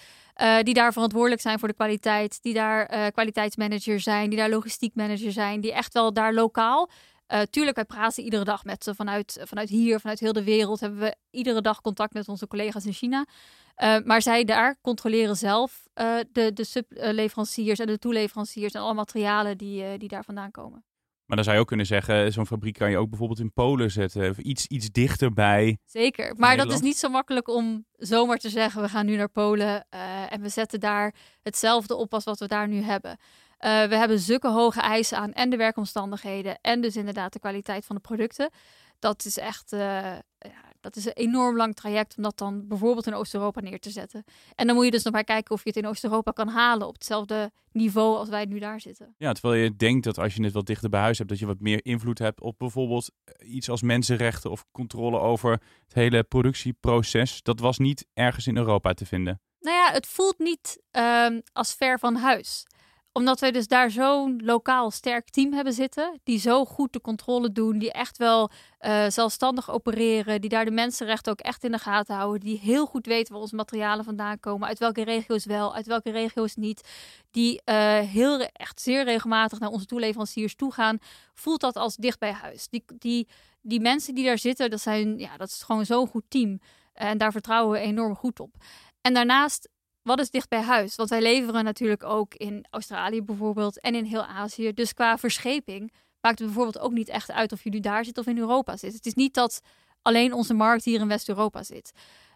Uh, 0.41 0.59
die 0.59 0.73
daar 0.73 0.93
verantwoordelijk 0.93 1.41
zijn 1.41 1.59
voor 1.59 1.67
de 1.67 1.73
kwaliteit, 1.73 2.41
die 2.41 2.53
daar 2.53 2.93
uh, 2.93 3.05
kwaliteitsmanager 3.07 3.99
zijn, 3.99 4.29
die 4.29 4.39
daar 4.39 4.49
logistiek 4.49 4.95
manager 4.95 5.31
zijn, 5.31 5.61
die 5.61 5.73
echt 5.73 5.93
wel 5.93 6.13
daar 6.13 6.33
lokaal. 6.33 6.89
Uh, 7.33 7.41
tuurlijk, 7.41 7.75
wij 7.75 7.85
praten 7.85 8.23
iedere 8.23 8.43
dag 8.43 8.63
met 8.63 8.83
ze 8.83 8.95
vanuit, 8.95 9.39
vanuit 9.43 9.69
hier, 9.69 9.99
vanuit 9.99 10.19
heel 10.19 10.33
de 10.33 10.43
wereld. 10.43 10.79
Hebben 10.79 10.99
we 10.99 11.15
iedere 11.31 11.61
dag 11.61 11.81
contact 11.81 12.13
met 12.13 12.27
onze 12.27 12.47
collega's 12.47 12.85
in 12.85 12.93
China. 12.93 13.25
maar 14.03 14.21
zij 14.21 14.43
daar 14.43 14.77
controleren 14.81 15.35
zelf 15.35 15.87
de, 16.31 16.51
de 16.53 16.63
subleveranciers 16.63 17.79
en 17.79 17.87
de 17.87 17.99
toeleveranciers 17.99 18.73
en 18.73 18.81
alle 18.81 18.93
materialen 18.93 19.57
die, 19.57 19.97
die 19.97 20.09
daar 20.09 20.23
vandaan 20.23 20.51
komen. 20.51 20.83
Maar 21.25 21.35
dan 21.35 21.45
zou 21.45 21.55
je 21.55 21.61
ook 21.61 21.67
kunnen 21.67 21.85
zeggen, 21.85 22.31
zo'n 22.31 22.45
fabriek 22.45 22.77
kan 22.77 22.89
je 22.89 22.97
ook 22.97 23.09
bijvoorbeeld 23.09 23.39
in 23.39 23.53
Polen 23.53 23.91
zetten. 23.91 24.29
Of 24.29 24.37
iets, 24.37 24.67
iets 24.67 24.91
dichterbij. 24.91 25.77
Zeker, 25.85 26.35
maar 26.37 26.57
dat 26.57 26.71
is 26.71 26.81
niet 26.81 26.97
zo 26.97 27.09
makkelijk 27.09 27.47
om 27.47 27.85
zomaar 27.97 28.37
te 28.37 28.49
zeggen, 28.49 28.81
we 28.81 28.89
gaan 28.89 29.05
nu 29.05 29.15
naar 29.15 29.29
Polen 29.29 29.85
uh, 29.93 30.33
en 30.33 30.41
we 30.41 30.49
zetten 30.49 30.79
daar 30.79 31.15
hetzelfde 31.41 31.95
op 31.95 32.13
als 32.13 32.23
wat 32.23 32.39
we 32.39 32.47
daar 32.47 32.67
nu 32.67 32.81
hebben. 32.81 33.11
Uh, 33.11 33.17
we 33.83 33.95
hebben 33.95 34.19
zulke 34.19 34.49
hoge 34.49 34.81
eisen 34.81 35.17
aan 35.17 35.33
en 35.33 35.49
de 35.49 35.57
werkomstandigheden 35.57 36.57
en 36.61 36.81
dus 36.81 36.95
inderdaad 36.95 37.33
de 37.33 37.39
kwaliteit 37.39 37.85
van 37.85 37.95
de 37.95 38.01
producten. 38.01 38.49
Dat 38.99 39.25
is 39.25 39.37
echt, 39.37 39.73
uh, 39.73 40.11
dat 40.85 40.95
is 40.95 41.05
een 41.05 41.13
enorm 41.13 41.55
lang 41.55 41.75
traject 41.75 42.17
om 42.17 42.23
dat 42.23 42.37
dan 42.37 42.67
bijvoorbeeld 42.67 43.07
in 43.07 43.13
Oost-Europa 43.13 43.61
neer 43.61 43.79
te 43.79 43.89
zetten. 43.89 44.23
En 44.55 44.67
dan 44.67 44.75
moet 44.75 44.85
je 44.85 44.91
dus 44.91 45.03
nog 45.03 45.13
maar 45.13 45.23
kijken 45.23 45.55
of 45.55 45.63
je 45.63 45.69
het 45.69 45.77
in 45.77 45.87
Oost-Europa 45.87 46.31
kan 46.31 46.47
halen 46.47 46.87
op 46.87 46.93
hetzelfde 46.93 47.51
niveau 47.71 48.17
als 48.17 48.29
wij 48.29 48.45
nu 48.45 48.59
daar 48.59 48.81
zitten. 48.81 49.15
Ja, 49.17 49.33
terwijl 49.33 49.63
je 49.63 49.75
denkt 49.75 50.03
dat 50.03 50.17
als 50.17 50.35
je 50.35 50.43
het 50.43 50.53
wat 50.53 50.65
dichter 50.65 50.89
bij 50.89 51.01
huis 51.01 51.17
hebt, 51.17 51.29
dat 51.29 51.39
je 51.39 51.45
wat 51.45 51.59
meer 51.59 51.85
invloed 51.85 52.19
hebt 52.19 52.41
op 52.41 52.57
bijvoorbeeld 52.57 53.11
eh, 53.23 53.53
iets 53.53 53.69
als 53.69 53.81
mensenrechten 53.81 54.51
of 54.51 54.65
controle 54.71 55.19
over 55.19 55.51
het 55.83 55.93
hele 55.93 56.23
productieproces. 56.23 57.43
Dat 57.43 57.59
was 57.59 57.77
niet 57.77 58.05
ergens 58.13 58.47
in 58.47 58.57
Europa 58.57 58.93
te 58.93 59.05
vinden. 59.05 59.41
Nou 59.59 59.77
ja, 59.77 59.91
het 59.91 60.07
voelt 60.07 60.39
niet 60.39 60.81
um, 60.91 61.41
als 61.53 61.73
ver 61.73 61.99
van 61.99 62.15
huis 62.15 62.65
omdat 63.17 63.39
wij 63.39 63.51
dus 63.51 63.67
daar 63.67 63.91
zo'n 63.91 64.41
lokaal 64.43 64.91
sterk 64.91 65.29
team 65.29 65.53
hebben 65.53 65.73
zitten, 65.73 66.19
die 66.23 66.39
zo 66.39 66.65
goed 66.65 66.93
de 66.93 67.01
controle 67.01 67.51
doen, 67.51 67.77
die 67.77 67.91
echt 67.91 68.17
wel 68.17 68.49
uh, 68.81 69.05
zelfstandig 69.07 69.71
opereren, 69.71 70.41
die 70.41 70.49
daar 70.49 70.65
de 70.65 70.71
mensenrechten 70.71 71.31
ook 71.31 71.39
echt 71.39 71.63
in 71.63 71.71
de 71.71 71.77
gaten 71.77 72.15
houden, 72.15 72.39
die 72.39 72.59
heel 72.59 72.85
goed 72.85 73.05
weten 73.05 73.33
waar 73.33 73.41
onze 73.41 73.55
materialen 73.55 74.05
vandaan 74.05 74.39
komen, 74.39 74.67
uit 74.67 74.79
welke 74.79 75.03
regio's 75.03 75.45
wel, 75.45 75.75
uit 75.75 75.85
welke 75.85 76.11
regio's 76.11 76.55
niet, 76.55 76.89
die 77.31 77.61
uh, 77.65 77.99
heel 77.99 78.39
echt 78.39 78.81
zeer 78.81 79.03
regelmatig 79.03 79.59
naar 79.59 79.69
onze 79.69 79.85
toeleveranciers 79.85 80.55
toe 80.55 80.73
gaan, 80.73 80.97
voelt 81.33 81.61
dat 81.61 81.75
als 81.75 81.95
dicht 81.95 82.19
bij 82.19 82.31
huis. 82.31 82.67
Die, 82.67 82.83
die, 82.97 83.27
die 83.61 83.79
mensen 83.79 84.15
die 84.15 84.25
daar 84.25 84.37
zitten, 84.37 84.69
dat, 84.69 84.81
zijn, 84.81 85.17
ja, 85.17 85.37
dat 85.37 85.47
is 85.47 85.63
gewoon 85.63 85.85
zo'n 85.85 86.07
goed 86.07 86.25
team. 86.27 86.59
En 86.93 87.17
daar 87.17 87.31
vertrouwen 87.31 87.79
we 87.79 87.85
enorm 87.85 88.15
goed 88.15 88.39
op. 88.39 88.55
En 89.01 89.13
daarnaast 89.13 89.69
wat 90.05 90.19
is 90.19 90.29
dicht 90.29 90.49
bij 90.49 90.61
huis? 90.61 90.95
Want 90.95 91.09
wij 91.09 91.21
leveren 91.21 91.63
natuurlijk 91.63 92.03
ook 92.03 92.33
in 92.33 92.65
Australië 92.69 93.23
bijvoorbeeld 93.23 93.79
en 93.79 93.95
in 93.95 94.05
heel 94.05 94.25
Azië. 94.25 94.73
Dus 94.73 94.93
qua 94.93 95.17
verscheping 95.17 95.93
maakt 96.21 96.39
het 96.39 96.47
bijvoorbeeld 96.47 96.79
ook 96.79 96.91
niet 96.91 97.09
echt 97.09 97.31
uit 97.31 97.51
of 97.51 97.65
nu 97.65 97.79
daar 97.79 98.05
zit 98.05 98.17
of 98.17 98.25
in 98.25 98.37
Europa 98.37 98.77
zit. 98.77 98.93
Het 98.93 99.05
is 99.05 99.13
niet 99.13 99.33
dat 99.33 99.61
alleen 100.01 100.33
onze 100.33 100.53
markt 100.53 100.85
hier 100.85 100.99
in 100.99 101.07
West-Europa 101.07 101.63
zit. 101.63 101.91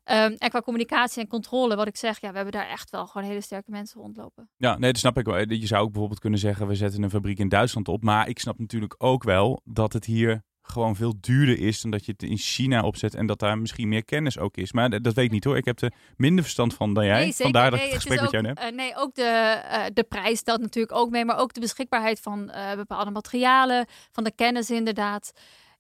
Um, 0.06 0.36
en 0.38 0.50
qua 0.50 0.62
communicatie 0.62 1.22
en 1.22 1.28
controle, 1.28 1.76
wat 1.76 1.88
ik 1.88 1.98
zeg, 1.98 2.22
ja, 2.22 2.30
we 2.30 2.36
hebben 2.36 2.54
daar 2.54 2.68
echt 2.68 2.90
wel 2.90 3.08
gewoon 3.08 3.28
hele 3.28 3.42
sterke 3.42 3.72
mensen 3.72 4.02
rondlopen. 4.02 4.50
Ja, 4.58 4.78
nee, 4.78 4.92
dat 4.92 5.00
snap 5.00 5.18
ik 5.18 5.26
wel. 5.26 5.38
Je 5.38 5.68
zou 5.68 5.82
ook 5.82 5.92
bijvoorbeeld 5.92 6.20
kunnen 6.20 6.40
zeggen, 6.40 6.68
we 6.68 6.76
zetten 6.76 7.04
een 7.04 7.10
fabriek 7.10 7.40
in 7.40 7.50
Duitsland 7.50 7.88
op. 7.88 8.04
Maar 8.04 8.28
ik 8.28 8.40
snap 8.40 8.60
natuurlijk 8.60 8.96
ook 8.98 9.24
wel 9.24 9.62
dat 9.64 9.94
het 9.94 10.06
hier 10.06 10.44
gewoon 10.72 10.96
veel 10.96 11.14
duurder 11.22 11.60
is 11.60 11.82
dan 11.82 11.92
dat 11.92 12.06
je 12.06 12.12
het 12.12 12.24
in 12.24 12.38
China 12.38 12.82
opzet 12.82 13.16
en 13.16 13.26
dat 13.26 13.40
daar 13.40 13.58
misschien 13.58 13.88
meer 13.88 14.06
kennis 14.06 14.40
ook 14.40 14.58
is. 14.58 14.72
Maar 14.72 15.02
dat, 15.02 15.14
weet 15.14 15.26
ik 15.26 15.32
niet 15.32 15.44
hoor. 15.44 15.58
Ik 15.58 15.66
heb 15.66 15.82
er 15.82 15.94
minder 16.18 16.44
verstand 16.44 16.74
van 16.74 16.94
dan 16.94 17.06
jij. 17.06 17.20
Nee, 17.20 17.34
Vandaar 17.34 17.72
dat 17.72 17.80
ik 17.80 17.86
het 17.86 17.96
gesprek 17.96 18.22
met 18.22 18.32
jou 18.32 18.48
heb. 18.48 18.60
Uh, 18.60 18.70
nee, 18.70 18.96
ook 18.96 19.16
de, 19.16 19.62
uh, 19.72 19.84
de 19.94 20.04
prijs 20.04 20.40
stelt 20.40 20.62
natuurlijk 20.62 20.96
ook 20.96 21.10
mee, 21.10 21.26
maar 21.26 21.38
ook 21.38 21.54
de 21.54 21.60
beschikbaarheid 21.60 22.20
van 22.20 22.52
uh, 22.56 22.74
bepaalde 22.76 23.12
materialen, 23.12 23.86
van 24.12 24.24
de 24.24 24.32
kennis 24.36 24.70
inderdaad. 24.70 25.32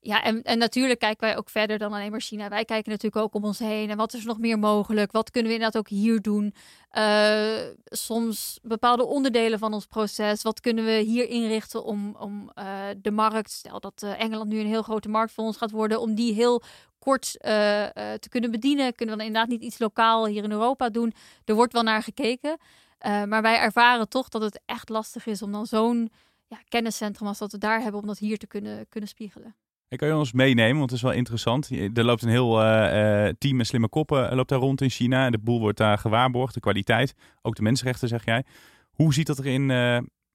Ja, 0.01 0.24
en, 0.24 0.41
en 0.44 0.58
natuurlijk 0.58 1.00
kijken 1.00 1.27
wij 1.27 1.38
ook 1.38 1.50
verder 1.50 1.77
dan 1.77 1.94
alleen 1.94 2.12
maar 2.12 2.22
China. 2.22 2.50
Wij 2.50 2.65
kijken 2.65 2.91
natuurlijk 2.91 3.24
ook 3.24 3.34
om 3.34 3.44
ons 3.44 3.60
heen. 3.60 3.89
En 3.89 3.98
wat 3.98 4.13
is 4.13 4.24
nog 4.24 4.38
meer 4.38 4.60
mogelijk? 4.60 5.12
Wat 5.12 5.32
kunnen 5.32 5.51
we 5.51 5.58
inderdaad 5.58 5.82
ook 5.82 5.89
hier 5.89 6.22
doen? 6.22 6.53
Uh, 6.91 7.60
soms 7.86 8.60
bepaalde 8.62 9.06
onderdelen 9.06 9.60
van 9.60 9.74
ons 9.74 9.86
proces. 9.86 10.41
Wat 10.41 10.60
kunnen 10.60 10.86
we 10.86 10.91
hier 10.91 11.29
inrichten 11.29 11.84
om, 11.84 12.15
om 12.20 12.51
uh, 12.56 12.79
de 12.98 13.12
markt, 13.12 13.51
stel 13.51 13.79
dat 13.79 14.01
uh, 14.03 14.22
Engeland 14.22 14.50
nu 14.50 14.60
een 14.60 14.68
heel 14.68 14.82
grote 14.82 15.10
markt 15.10 15.32
voor 15.32 15.44
ons 15.44 15.58
gaat 15.58 15.72
worden, 15.72 16.01
om 16.01 16.15
die 16.15 16.34
heel 16.34 16.62
kort 17.00 17.32
te 17.41 18.29
kunnen 18.29 18.51
bedienen? 18.51 18.96
Kunnen 18.96 19.15
we 19.15 19.22
dan 19.22 19.32
inderdaad 19.32 19.51
niet 19.51 19.63
iets 19.63 19.79
lokaal 19.79 20.27
hier 20.27 20.44
in 20.44 20.51
Europa 20.51 20.89
doen? 20.89 21.13
Er 21.46 21.56
wordt 21.56 21.74
wel 21.74 21.84
naar 21.84 22.03
gekeken. 22.03 22.58
maar 23.01 23.41
wij 23.41 23.60
ervaren 23.60 24.10
toch 24.10 24.29
dat 24.29 24.41
het 24.41 24.62
echt 24.65 24.89
lastig 24.89 25.25
is 25.25 25.41
om 25.41 25.51
dan 25.51 25.65
zo'n 25.65 26.12
ja, 26.48 26.58
kenniscentrum 26.68 27.27
als 27.27 27.38
dat 27.38 27.51
we 27.51 27.58
daar 27.58 27.82
hebben, 27.82 28.01
om 28.01 28.08
dat 28.08 28.18
hier 28.18 28.38
te 28.38 28.48
kunnen, 28.48 28.89
kunnen 28.89 29.10
spiegelen. 29.10 29.56
Ik 29.89 29.98
kan 29.98 30.08
je 30.08 30.15
ons 30.15 30.31
meenemen, 30.31 30.77
want 30.77 30.89
het 30.89 31.00
is 31.00 31.05
wel 31.05 31.12
interessant. 31.12 31.69
Er 31.69 32.03
loopt 32.03 32.22
een 32.22 32.29
heel 32.29 32.62
uh, 32.63 33.29
team 33.38 33.55
met 33.55 33.67
slimme 33.67 33.89
koppen 33.89 34.36
loopt 34.36 34.50
daar 34.50 34.60
rond 34.60 34.81
in 34.81 34.89
China. 34.89 35.29
De 35.29 35.38
boel 35.38 35.60
wordt 35.60 35.77
daar 35.77 35.98
gewaarborgd, 35.98 36.53
de 36.53 36.60
kwaliteit, 36.60 37.15
ook 37.41 37.55
de 37.55 37.62
mensenrechten, 37.62 38.08
zeg 38.08 38.25
jij. 38.25 38.43
Hoe 38.91 39.13
ziet 39.13 39.27
dat 39.27 39.38
er 39.38 39.46
in, 39.46 39.62
uh, 39.62 39.67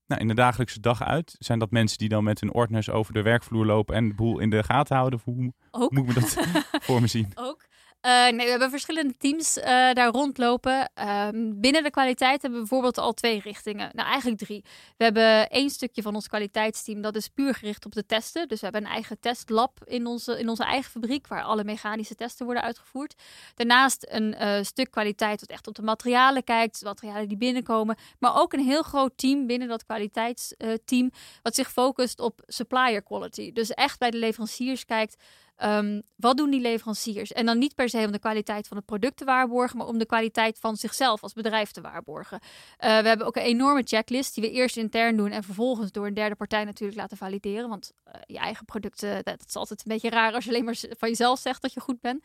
nou, 0.06 0.20
in 0.20 0.28
de 0.28 0.34
dagelijkse 0.34 0.80
dag 0.80 1.02
uit? 1.02 1.36
Zijn 1.38 1.58
dat 1.58 1.70
mensen 1.70 1.98
die 1.98 2.08
dan 2.08 2.24
met 2.24 2.40
hun 2.40 2.52
ordners 2.52 2.90
over 2.90 3.12
de 3.12 3.22
werkvloer 3.22 3.66
lopen 3.66 3.94
en 3.94 4.08
de 4.08 4.14
boel 4.14 4.38
in 4.38 4.50
de 4.50 4.62
gaten 4.62 4.96
houden? 4.96 5.20
Hoe, 5.24 5.52
hoe 5.70 5.88
moet 5.90 5.98
ik 5.98 6.06
me 6.06 6.14
dat 6.14 6.36
voor 6.86 7.00
me 7.00 7.06
zien? 7.06 7.32
Ook. 7.34 7.63
Uh, 8.06 8.10
nee, 8.10 8.44
we 8.44 8.50
hebben 8.50 8.70
verschillende 8.70 9.16
teams 9.16 9.56
uh, 9.56 9.64
daar 9.64 10.08
rondlopen. 10.08 10.90
Uh, 10.98 11.28
binnen 11.32 11.82
de 11.82 11.90
kwaliteit 11.90 12.42
hebben 12.42 12.60
we 12.60 12.66
bijvoorbeeld 12.66 12.98
al 12.98 13.12
twee 13.12 13.40
richtingen. 13.40 13.90
Nou, 13.92 14.08
eigenlijk 14.08 14.40
drie. 14.40 14.64
We 14.96 15.04
hebben 15.04 15.48
één 15.48 15.70
stukje 15.70 16.02
van 16.02 16.14
ons 16.14 16.28
kwaliteitsteam 16.28 17.00
dat 17.00 17.16
is 17.16 17.28
puur 17.28 17.54
gericht 17.54 17.84
op 17.84 17.92
de 17.92 18.06
testen. 18.06 18.48
Dus 18.48 18.60
we 18.60 18.64
hebben 18.64 18.84
een 18.84 18.92
eigen 18.92 19.20
testlab 19.20 19.84
in 19.84 20.06
onze, 20.06 20.38
in 20.38 20.48
onze 20.48 20.64
eigen 20.64 20.90
fabriek 20.90 21.26
waar 21.26 21.42
alle 21.42 21.64
mechanische 21.64 22.14
testen 22.14 22.44
worden 22.44 22.62
uitgevoerd. 22.62 23.14
Daarnaast 23.54 24.06
een 24.10 24.34
uh, 24.40 24.62
stuk 24.62 24.90
kwaliteit 24.90 25.40
dat 25.40 25.48
echt 25.48 25.66
op 25.66 25.74
de 25.74 25.82
materialen 25.82 26.44
kijkt, 26.44 26.82
materialen 26.82 27.28
die 27.28 27.36
binnenkomen. 27.36 27.96
Maar 28.18 28.40
ook 28.40 28.52
een 28.52 28.64
heel 28.64 28.82
groot 28.82 29.12
team 29.16 29.46
binnen 29.46 29.68
dat 29.68 29.84
kwaliteitsteam 29.84 31.10
wat 31.42 31.54
zich 31.54 31.72
focust 31.72 32.20
op 32.20 32.40
supplier 32.46 33.02
quality. 33.02 33.52
Dus 33.52 33.70
echt 33.70 33.98
bij 33.98 34.10
de 34.10 34.18
leveranciers 34.18 34.84
kijkt 34.84 35.16
Um, 35.64 36.02
wat 36.16 36.36
doen 36.36 36.50
die 36.50 36.60
leveranciers? 36.60 37.32
En 37.32 37.46
dan 37.46 37.58
niet 37.58 37.74
per 37.74 37.88
se 37.88 38.04
om 38.06 38.12
de 38.12 38.18
kwaliteit 38.18 38.68
van 38.68 38.76
het 38.76 38.86
product 38.86 39.16
te 39.16 39.24
waarborgen, 39.24 39.78
maar 39.78 39.86
om 39.86 39.98
de 39.98 40.06
kwaliteit 40.06 40.58
van 40.58 40.76
zichzelf 40.76 41.22
als 41.22 41.32
bedrijf 41.32 41.70
te 41.70 41.80
waarborgen. 41.80 42.40
Uh, 42.42 42.48
we 42.78 43.08
hebben 43.08 43.26
ook 43.26 43.36
een 43.36 43.42
enorme 43.42 43.82
checklist 43.84 44.34
die 44.34 44.44
we 44.44 44.50
eerst 44.50 44.76
intern 44.76 45.16
doen 45.16 45.30
en 45.30 45.42
vervolgens 45.42 45.92
door 45.92 46.06
een 46.06 46.14
derde 46.14 46.34
partij 46.34 46.64
natuurlijk 46.64 46.98
laten 46.98 47.16
valideren. 47.16 47.68
Want 47.68 47.92
uh, 48.06 48.14
je 48.26 48.38
eigen 48.38 48.64
producten, 48.64 49.14
dat, 49.14 49.24
dat, 49.24 49.48
is 49.48 49.56
altijd 49.56 49.82
een 49.84 49.92
beetje 49.92 50.10
raar 50.10 50.32
als 50.32 50.44
je 50.44 50.50
alleen 50.50 50.64
maar 50.64 50.76
van 50.98 51.08
jezelf 51.08 51.38
zegt 51.38 51.62
dat 51.62 51.72
je 51.72 51.80
goed 51.80 52.00
bent. 52.00 52.24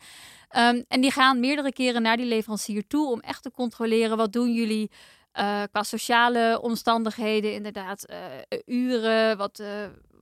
Um, 0.57 0.85
en 0.87 1.01
die 1.01 1.11
gaan 1.11 1.39
meerdere 1.39 1.73
keren 1.73 2.01
naar 2.01 2.17
die 2.17 2.25
leverancier 2.25 2.87
toe 2.87 3.11
om 3.11 3.19
echt 3.19 3.43
te 3.43 3.51
controleren 3.51 4.17
wat 4.17 4.33
doen 4.33 4.53
jullie. 4.53 4.91
Qua 5.71 5.83
sociale 5.83 6.59
omstandigheden, 6.61 7.53
inderdaad, 7.53 8.05
uren, 8.65 9.37
wat, 9.37 9.61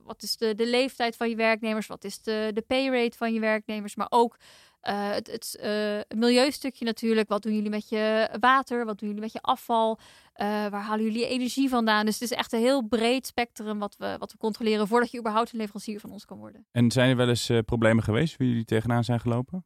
wat 0.08 0.22
is 0.22 0.36
de, 0.36 0.54
leeftijd 0.56 1.16
van 1.16 1.28
je 1.28 1.36
werknemers? 1.36 1.86
Wat 1.86 2.04
is 2.04 2.22
de, 2.22 2.50
de 2.54 2.60
pay 2.60 2.88
rate 2.88 3.16
van 3.16 3.32
je 3.32 3.40
werknemers? 3.40 3.96
Maar 3.96 4.06
ook 4.10 4.36
uh, 4.82 5.10
het, 5.10 5.26
het 5.26 5.58
uh, 5.62 6.18
milieustukje 6.18 6.84
natuurlijk. 6.84 7.28
Wat 7.28 7.42
doen 7.42 7.54
jullie 7.54 7.70
met 7.70 7.88
je 7.88 8.28
water? 8.40 8.84
Wat 8.84 8.98
doen 8.98 9.08
jullie 9.08 9.22
met 9.22 9.32
je 9.32 9.42
afval? 9.42 9.98
Uh, 10.36 10.46
waar 10.46 10.82
halen 10.82 11.04
jullie 11.04 11.26
energie 11.26 11.68
vandaan? 11.68 12.04
Dus 12.04 12.20
het 12.20 12.30
is 12.30 12.36
echt 12.36 12.52
een 12.52 12.60
heel 12.60 12.82
breed 12.82 13.26
spectrum 13.26 13.78
wat 13.78 13.96
we, 13.98 14.16
wat 14.18 14.32
we 14.32 14.38
controleren 14.38 14.86
voordat 14.86 15.10
je 15.10 15.18
überhaupt 15.18 15.52
een 15.52 15.58
leverancier 15.58 16.00
van 16.00 16.10
ons 16.10 16.24
kan 16.24 16.38
worden. 16.38 16.66
En 16.72 16.90
zijn 16.90 17.10
er 17.10 17.16
wel 17.16 17.28
eens 17.28 17.50
problemen 17.64 18.04
geweest 18.04 18.36
waar 18.36 18.46
jullie 18.46 18.64
tegenaan 18.64 19.04
zijn 19.04 19.20
gelopen? 19.20 19.64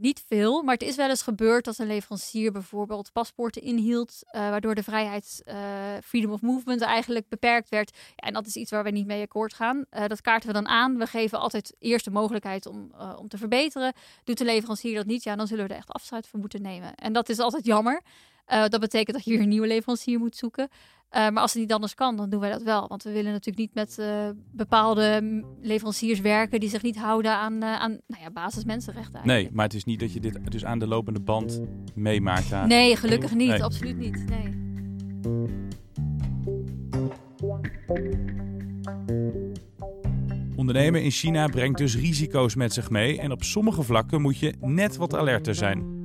Niet 0.00 0.24
veel, 0.28 0.62
maar 0.62 0.74
het 0.74 0.82
is 0.82 0.96
wel 0.96 1.08
eens 1.08 1.22
gebeurd 1.22 1.64
dat 1.64 1.78
een 1.78 1.86
leverancier 1.86 2.52
bijvoorbeeld 2.52 3.12
paspoorten 3.12 3.62
inhield, 3.62 4.22
uh, 4.24 4.32
waardoor 4.32 4.74
de 4.74 4.82
vrijheid, 4.82 5.42
uh, 5.46 5.54
freedom 6.04 6.32
of 6.32 6.40
movement 6.40 6.80
eigenlijk 6.80 7.28
beperkt 7.28 7.68
werd. 7.68 7.96
En 8.16 8.32
dat 8.32 8.46
is 8.46 8.56
iets 8.56 8.70
waar 8.70 8.84
we 8.84 8.90
niet 8.90 9.06
mee 9.06 9.22
akkoord 9.22 9.54
gaan. 9.54 9.84
Uh, 9.92 10.06
dat 10.06 10.20
kaarten 10.20 10.48
we 10.48 10.54
dan 10.54 10.68
aan. 10.68 10.98
We 10.98 11.06
geven 11.06 11.38
altijd 11.38 11.74
eerst 11.78 12.04
de 12.04 12.10
mogelijkheid 12.10 12.66
om, 12.66 12.92
om 13.16 13.28
te 13.28 13.38
verbeteren. 13.38 13.92
Doet 14.24 14.38
de 14.38 14.44
leverancier 14.44 14.94
dat 14.94 15.06
niet, 15.06 15.22
ja, 15.22 15.36
dan 15.36 15.46
zullen 15.46 15.66
we 15.66 15.72
er 15.72 15.78
echt 15.78 15.92
afscheid 15.92 16.26
van 16.26 16.40
moeten 16.40 16.62
nemen. 16.62 16.94
En 16.94 17.12
dat 17.12 17.28
is 17.28 17.38
altijd 17.38 17.64
jammer. 17.64 18.02
Dat 18.68 18.80
betekent 18.80 19.16
dat 19.16 19.24
je 19.24 19.30
weer 19.30 19.40
een 19.40 19.48
nieuwe 19.48 19.66
leverancier 19.66 20.18
moet 20.18 20.36
zoeken. 20.36 20.68
Uh, 21.12 21.28
maar 21.28 21.42
als 21.42 21.52
het 21.52 21.62
niet 21.62 21.72
anders 21.72 21.94
kan, 21.94 22.16
dan 22.16 22.30
doen 22.30 22.40
wij 22.40 22.50
dat 22.50 22.62
wel. 22.62 22.88
Want 22.88 23.02
we 23.02 23.12
willen 23.12 23.32
natuurlijk 23.32 23.58
niet 23.58 23.74
met 23.74 23.96
uh, 24.00 24.28
bepaalde 24.52 25.42
leveranciers 25.60 26.20
werken 26.20 26.60
die 26.60 26.68
zich 26.68 26.82
niet 26.82 26.98
houden 26.98 27.30
aan, 27.30 27.52
uh, 27.52 27.80
aan 27.80 27.98
nou 28.06 28.22
ja, 28.22 28.30
basismensenrechten. 28.30 29.20
Nee, 29.24 29.48
maar 29.52 29.64
het 29.64 29.74
is 29.74 29.84
niet 29.84 30.00
dat 30.00 30.12
je 30.12 30.20
dit 30.20 30.50
dus 30.50 30.64
aan 30.64 30.78
de 30.78 30.86
lopende 30.86 31.20
band 31.20 31.60
meemaakt. 31.94 32.52
Aan... 32.52 32.68
Nee, 32.68 32.96
gelukkig 32.96 33.34
niet. 33.34 33.48
Nee. 33.48 33.62
Absoluut 33.62 33.96
niet. 33.96 34.24
Nee. 34.28 34.58
Ondernemen 40.56 41.02
in 41.02 41.10
China 41.10 41.46
brengt 41.46 41.78
dus 41.78 41.96
risico's 41.96 42.54
met 42.54 42.72
zich 42.72 42.90
mee 42.90 43.20
en 43.20 43.32
op 43.32 43.42
sommige 43.42 43.82
vlakken 43.82 44.20
moet 44.20 44.38
je 44.38 44.54
net 44.60 44.96
wat 44.96 45.14
alerter 45.14 45.54
zijn. 45.54 45.99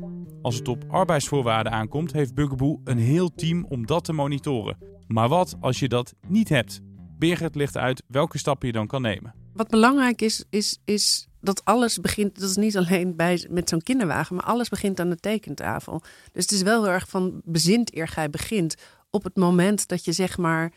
Als 0.45 0.55
het 0.55 0.67
op 0.67 0.83
arbeidsvoorwaarden 0.87 1.71
aankomt, 1.71 2.11
heeft 2.11 2.33
Bugaboo 2.33 2.81
een 2.83 2.97
heel 2.97 3.29
team 3.29 3.65
om 3.69 3.85
dat 3.85 4.03
te 4.03 4.13
monitoren. 4.13 4.77
Maar 5.07 5.29
wat 5.29 5.55
als 5.59 5.79
je 5.79 5.87
dat 5.87 6.13
niet 6.27 6.49
hebt? 6.49 6.81
Birgit 7.17 7.55
ligt 7.55 7.77
uit 7.77 8.03
welke 8.07 8.37
stappen 8.37 8.67
je 8.67 8.73
dan 8.73 8.87
kan 8.87 9.01
nemen. 9.01 9.33
Wat 9.53 9.67
belangrijk 9.67 10.21
is, 10.21 10.45
is, 10.49 10.79
is 10.83 11.27
dat 11.41 11.61
alles 11.63 11.99
begint. 11.99 12.39
Dat 12.39 12.49
is 12.49 12.55
niet 12.55 12.77
alleen 12.77 13.15
bij, 13.15 13.47
met 13.49 13.69
zo'n 13.69 13.81
kinderwagen, 13.81 14.35
maar 14.35 14.45
alles 14.45 14.69
begint 14.69 14.99
aan 14.99 15.09
de 15.09 15.19
tekentafel. 15.19 16.01
Dus 16.31 16.43
het 16.43 16.51
is 16.51 16.61
wel 16.61 16.83
heel 16.83 16.93
erg 16.93 17.09
van 17.09 17.41
bezint 17.43 17.95
eer 17.95 18.07
gij 18.07 18.29
begint. 18.29 18.75
Op 19.09 19.23
het 19.23 19.35
moment 19.35 19.87
dat 19.87 20.05
je 20.05 20.11
zeg 20.11 20.37
maar 20.37 20.71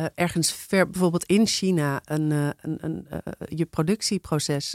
uh, 0.00 0.06
ergens 0.14 0.52
ver, 0.52 0.90
bijvoorbeeld 0.90 1.24
in 1.24 1.46
China, 1.46 2.00
een, 2.04 2.30
uh, 2.30 2.48
een, 2.60 2.78
een 2.80 3.06
uh, 3.10 3.18
je 3.48 3.66
productieproces 3.66 4.74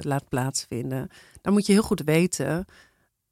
laat 0.00 0.28
plaatsvinden, 0.28 1.08
dan 1.40 1.52
moet 1.52 1.66
je 1.66 1.72
heel 1.72 1.82
goed 1.82 2.02
weten 2.04 2.66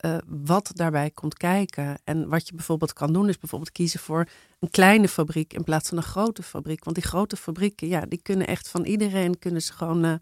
uh, 0.07 0.17
wat 0.27 0.71
daarbij 0.75 1.11
komt 1.11 1.35
kijken. 1.35 1.99
En 2.05 2.29
wat 2.29 2.49
je 2.49 2.55
bijvoorbeeld 2.55 2.93
kan 2.93 3.13
doen, 3.13 3.29
is 3.29 3.39
bijvoorbeeld 3.39 3.73
kiezen 3.73 4.01
voor 4.01 4.29
een 4.59 4.71
kleine 4.71 5.09
fabriek 5.09 5.53
in 5.53 5.65
plaats 5.65 5.89
van 5.89 5.99
een 5.99 6.05
grote 6.05 6.43
fabriek. 6.43 6.85
Want 6.85 6.97
die 6.97 7.05
grote 7.05 7.37
fabrieken, 7.37 7.89
ja, 7.89 8.01
die 8.01 8.23
kunnen 8.23 8.47
echt 8.47 8.69
van 8.69 8.85
iedereen 8.85 9.39
kunnen 9.39 9.63
ze 9.63 9.73
gewoon 9.73 10.05
uh, 10.05 10.15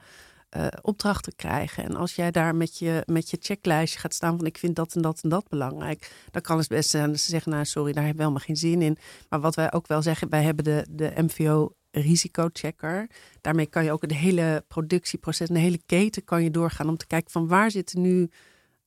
uh, 0.56 0.66
opdrachten 0.82 1.36
krijgen. 1.36 1.84
En 1.84 1.96
als 1.96 2.14
jij 2.14 2.30
daar 2.30 2.54
met 2.54 2.78
je, 2.78 3.02
met 3.06 3.30
je 3.30 3.36
checklijstje 3.40 3.98
gaat 3.98 4.14
staan 4.14 4.36
van 4.36 4.46
ik 4.46 4.58
vind 4.58 4.76
dat 4.76 4.94
en 4.94 5.02
dat 5.02 5.20
en 5.22 5.28
dat 5.28 5.48
belangrijk, 5.48 6.10
dan 6.30 6.42
kan 6.42 6.58
het 6.58 6.68
best 6.68 6.90
zijn 6.90 7.10
dat 7.10 7.20
ze 7.20 7.30
zeggen, 7.30 7.52
nou 7.52 7.64
sorry, 7.64 7.92
daar 7.92 8.04
heb 8.04 8.12
ik 8.12 8.18
helemaal 8.18 8.40
geen 8.40 8.56
zin 8.56 8.82
in. 8.82 8.96
Maar 9.28 9.40
wat 9.40 9.54
wij 9.54 9.72
ook 9.72 9.86
wel 9.86 10.02
zeggen, 10.02 10.28
wij 10.28 10.42
hebben 10.42 10.64
de, 10.64 10.86
de 10.90 11.12
MVO 11.16 11.72
risicochecker. 11.90 13.10
Daarmee 13.40 13.66
kan 13.66 13.84
je 13.84 13.92
ook 13.92 14.02
het 14.02 14.12
hele 14.12 14.64
productieproces, 14.68 15.48
een 15.48 15.56
hele 15.56 15.80
keten 15.86 16.24
kan 16.24 16.42
je 16.42 16.50
doorgaan 16.50 16.88
om 16.88 16.96
te 16.96 17.06
kijken 17.06 17.30
van 17.30 17.46
waar 17.46 17.70
zitten 17.70 18.00
nu 18.00 18.30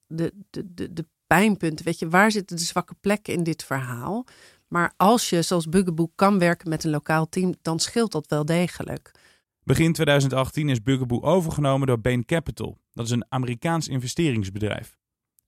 de, 0.08 0.34
de, 0.50 0.74
de, 0.74 0.94
de 0.94 1.06
pijnpunten. 1.28 1.86
Weet 1.86 2.00
je, 2.00 2.10
waar 2.10 2.32
zitten 2.32 2.56
de 2.56 2.64
zwakke 2.64 2.96
plekken 3.02 3.34
in 3.34 3.44
dit 3.44 3.64
verhaal? 3.64 4.26
Maar 4.68 4.94
als 4.98 5.30
je, 5.30 5.42
zoals 5.42 5.70
Bugaboo, 5.70 6.12
kan 6.16 6.40
werken 6.40 6.70
met 6.70 6.84
een 6.84 6.90
lokaal 6.90 7.30
team, 7.30 7.56
dan 7.62 7.80
scheelt 7.80 8.12
dat 8.12 8.28
wel 8.28 8.46
degelijk. 8.46 9.12
Begin 9.64 9.94
2018 9.94 10.70
is 10.70 10.82
Bugaboo 10.82 11.22
overgenomen 11.22 11.88
door 11.88 12.00
Bain 12.00 12.26
Capital. 12.26 12.78
Dat 12.94 13.06
is 13.06 13.12
een 13.12 13.26
Amerikaans 13.30 13.88
investeringsbedrijf. 13.88 14.98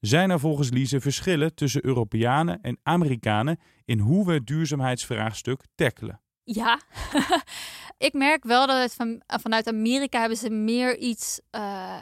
Zijn 0.00 0.30
er 0.30 0.40
volgens 0.40 0.70
Lise 0.70 1.00
verschillen 1.00 1.54
tussen 1.54 1.84
Europeanen 1.84 2.60
en 2.62 2.78
Amerikanen 2.82 3.58
in 3.84 3.98
hoe 3.98 4.26
we 4.26 4.32
het 4.32 4.46
duurzaamheidsvraagstuk 4.46 5.62
tackelen? 5.74 6.20
Ja, 6.44 6.80
ik 8.08 8.12
merk 8.12 8.44
wel 8.44 8.66
dat 8.66 8.82
het 8.82 8.94
van, 8.94 9.22
vanuit 9.26 9.66
Amerika 9.66 10.20
hebben 10.20 10.38
ze 10.38 10.50
meer 10.50 10.98
iets. 10.98 11.40
Uh 11.50 11.96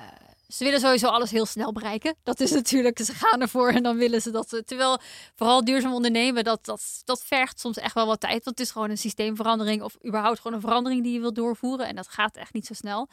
ze 0.48 0.64
willen 0.64 0.80
sowieso 0.80 1.06
alles 1.06 1.30
heel 1.30 1.46
snel 1.46 1.72
bereiken. 1.72 2.14
Dat 2.22 2.40
is 2.40 2.50
natuurlijk, 2.50 2.98
ze 2.98 3.12
gaan 3.12 3.40
ervoor 3.40 3.68
en 3.68 3.82
dan 3.82 3.96
willen 3.96 4.22
ze 4.22 4.30
dat. 4.30 4.62
Terwijl 4.64 4.98
vooral 5.34 5.64
duurzaam 5.64 5.92
ondernemen, 5.92 6.44
dat, 6.44 6.64
dat, 6.64 7.02
dat 7.04 7.24
vergt 7.24 7.60
soms 7.60 7.76
echt 7.76 7.94
wel 7.94 8.06
wat 8.06 8.20
tijd. 8.20 8.44
Want 8.44 8.58
het 8.58 8.60
is 8.60 8.70
gewoon 8.70 8.90
een 8.90 8.98
systeemverandering 8.98 9.82
of 9.82 9.96
überhaupt 10.06 10.40
gewoon 10.40 10.56
een 10.56 10.62
verandering 10.62 11.02
die 11.02 11.12
je 11.12 11.20
wilt 11.20 11.34
doorvoeren. 11.34 11.86
En 11.86 11.96
dat 11.96 12.08
gaat 12.08 12.36
echt 12.36 12.52
niet 12.52 12.66
zo 12.66 12.74
snel. 12.74 13.08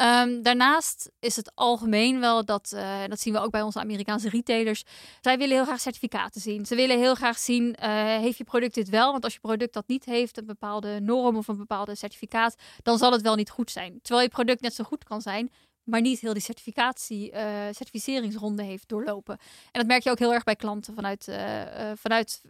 Um, 0.00 0.42
daarnaast 0.42 1.10
is 1.20 1.36
het 1.36 1.52
algemeen 1.54 2.20
wel 2.20 2.44
dat, 2.44 2.72
uh, 2.74 2.98
dat 3.08 3.20
zien 3.20 3.32
we 3.32 3.40
ook 3.40 3.50
bij 3.50 3.62
onze 3.62 3.80
Amerikaanse 3.80 4.28
retailers. 4.28 4.84
Zij 5.20 5.38
willen 5.38 5.56
heel 5.56 5.64
graag 5.64 5.80
certificaten 5.80 6.40
zien. 6.40 6.66
Ze 6.66 6.74
willen 6.74 6.98
heel 6.98 7.14
graag 7.14 7.38
zien, 7.38 7.76
uh, 7.82 7.88
heeft 8.16 8.38
je 8.38 8.44
product 8.44 8.74
dit 8.74 8.88
wel? 8.88 9.12
Want 9.12 9.24
als 9.24 9.32
je 9.32 9.40
product 9.40 9.72
dat 9.72 9.86
niet 9.86 10.04
heeft, 10.04 10.38
een 10.38 10.46
bepaalde 10.46 11.00
norm 11.00 11.36
of 11.36 11.48
een 11.48 11.56
bepaalde 11.56 11.94
certificaat, 11.94 12.56
dan 12.82 12.98
zal 12.98 13.12
het 13.12 13.22
wel 13.22 13.34
niet 13.34 13.50
goed 13.50 13.70
zijn. 13.70 13.98
Terwijl 14.02 14.24
je 14.24 14.32
product 14.32 14.60
net 14.60 14.74
zo 14.74 14.84
goed 14.84 15.04
kan 15.04 15.20
zijn, 15.20 15.50
maar 15.84 16.00
niet 16.00 16.20
heel 16.20 16.32
die 16.32 16.42
certificatie, 16.42 17.32
uh, 17.32 17.40
certificeringsronde 17.70 18.62
heeft 18.62 18.88
doorlopen. 18.88 19.38
En 19.72 19.80
dat 19.80 19.86
merk 19.86 20.02
je 20.02 20.10
ook 20.10 20.18
heel 20.18 20.32
erg 20.32 20.44
bij 20.44 20.56
klanten 20.56 20.94
vanuit, 20.94 21.28
uh, 21.28 21.36
vanuit 21.94 22.42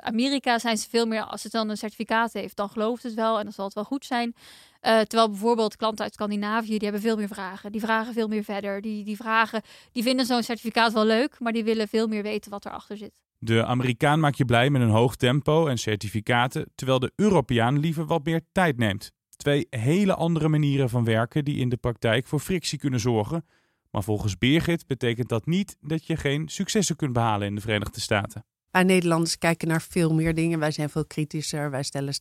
Amerika. 0.00 0.58
Zijn 0.58 0.76
ze 0.76 0.88
veel 0.88 1.06
meer, 1.06 1.22
als 1.22 1.42
het 1.42 1.52
dan 1.52 1.68
een 1.68 1.76
certificaat 1.76 2.32
heeft, 2.32 2.56
dan 2.56 2.68
gelooft 2.68 3.02
het 3.02 3.14
wel 3.14 3.38
en 3.38 3.44
dan 3.44 3.52
zal 3.52 3.64
het 3.64 3.74
wel 3.74 3.84
goed 3.84 4.04
zijn. 4.04 4.34
terwijl 4.80 5.28
bijvoorbeeld 5.28 5.76
klanten 5.76 6.04
uit 6.04 6.14
Scandinavië, 6.14 6.78
die 6.78 6.88
hebben 6.88 7.00
veel 7.00 7.16
meer 7.16 7.28
vragen. 7.28 7.72
Die 7.72 7.80
vragen 7.80 8.12
veel 8.12 8.28
meer 8.28 8.44
verder. 8.44 8.80
Die, 8.80 9.04
die 9.04 9.16
vragen, 9.16 9.62
die 9.92 10.02
vinden 10.02 10.26
zo'n 10.26 10.42
certificaat 10.42 10.92
wel 10.92 11.04
leuk, 11.04 11.38
maar 11.38 11.52
die 11.52 11.64
willen 11.64 11.88
veel 11.88 12.06
meer 12.06 12.22
weten 12.22 12.50
wat 12.50 12.66
erachter 12.66 12.96
zit. 12.96 13.12
De 13.38 13.64
Amerikaan 13.64 14.20
maakt 14.20 14.36
je 14.36 14.44
blij 14.44 14.70
met 14.70 14.82
een 14.82 14.88
hoog 14.88 15.16
tempo 15.16 15.66
en 15.66 15.78
certificaten, 15.78 16.72
terwijl 16.74 16.98
de 16.98 17.12
Europeaan 17.16 17.78
liever 17.78 18.06
wat 18.06 18.24
meer 18.24 18.40
tijd 18.52 18.76
neemt. 18.76 19.12
Twee 19.36 19.66
hele 19.70 20.14
andere 20.14 20.48
manieren 20.48 20.88
van 20.88 21.04
werken 21.04 21.44
die 21.44 21.56
in 21.56 21.68
de 21.68 21.76
praktijk 21.76 22.26
voor 22.26 22.40
frictie 22.40 22.78
kunnen 22.78 23.00
zorgen. 23.00 23.44
Maar 23.90 24.02
volgens 24.02 24.38
Birgit 24.38 24.86
betekent 24.86 25.28
dat 25.28 25.46
niet 25.46 25.76
dat 25.80 26.06
je 26.06 26.16
geen 26.16 26.48
successen 26.48 26.96
kunt 26.96 27.12
behalen 27.12 27.46
in 27.46 27.54
de 27.54 27.60
Verenigde 27.60 28.00
Staten. 28.00 28.44
Wij 28.70 28.82
Nederlanders 28.82 29.38
kijken 29.38 29.68
naar 29.68 29.82
veel 29.82 30.14
meer 30.14 30.34
dingen. 30.34 30.58
Wij 30.58 30.70
zijn 30.70 30.90
veel 30.90 31.06
kritischer. 31.06 31.70
Wij 31.70 31.82
stellen 31.82 32.14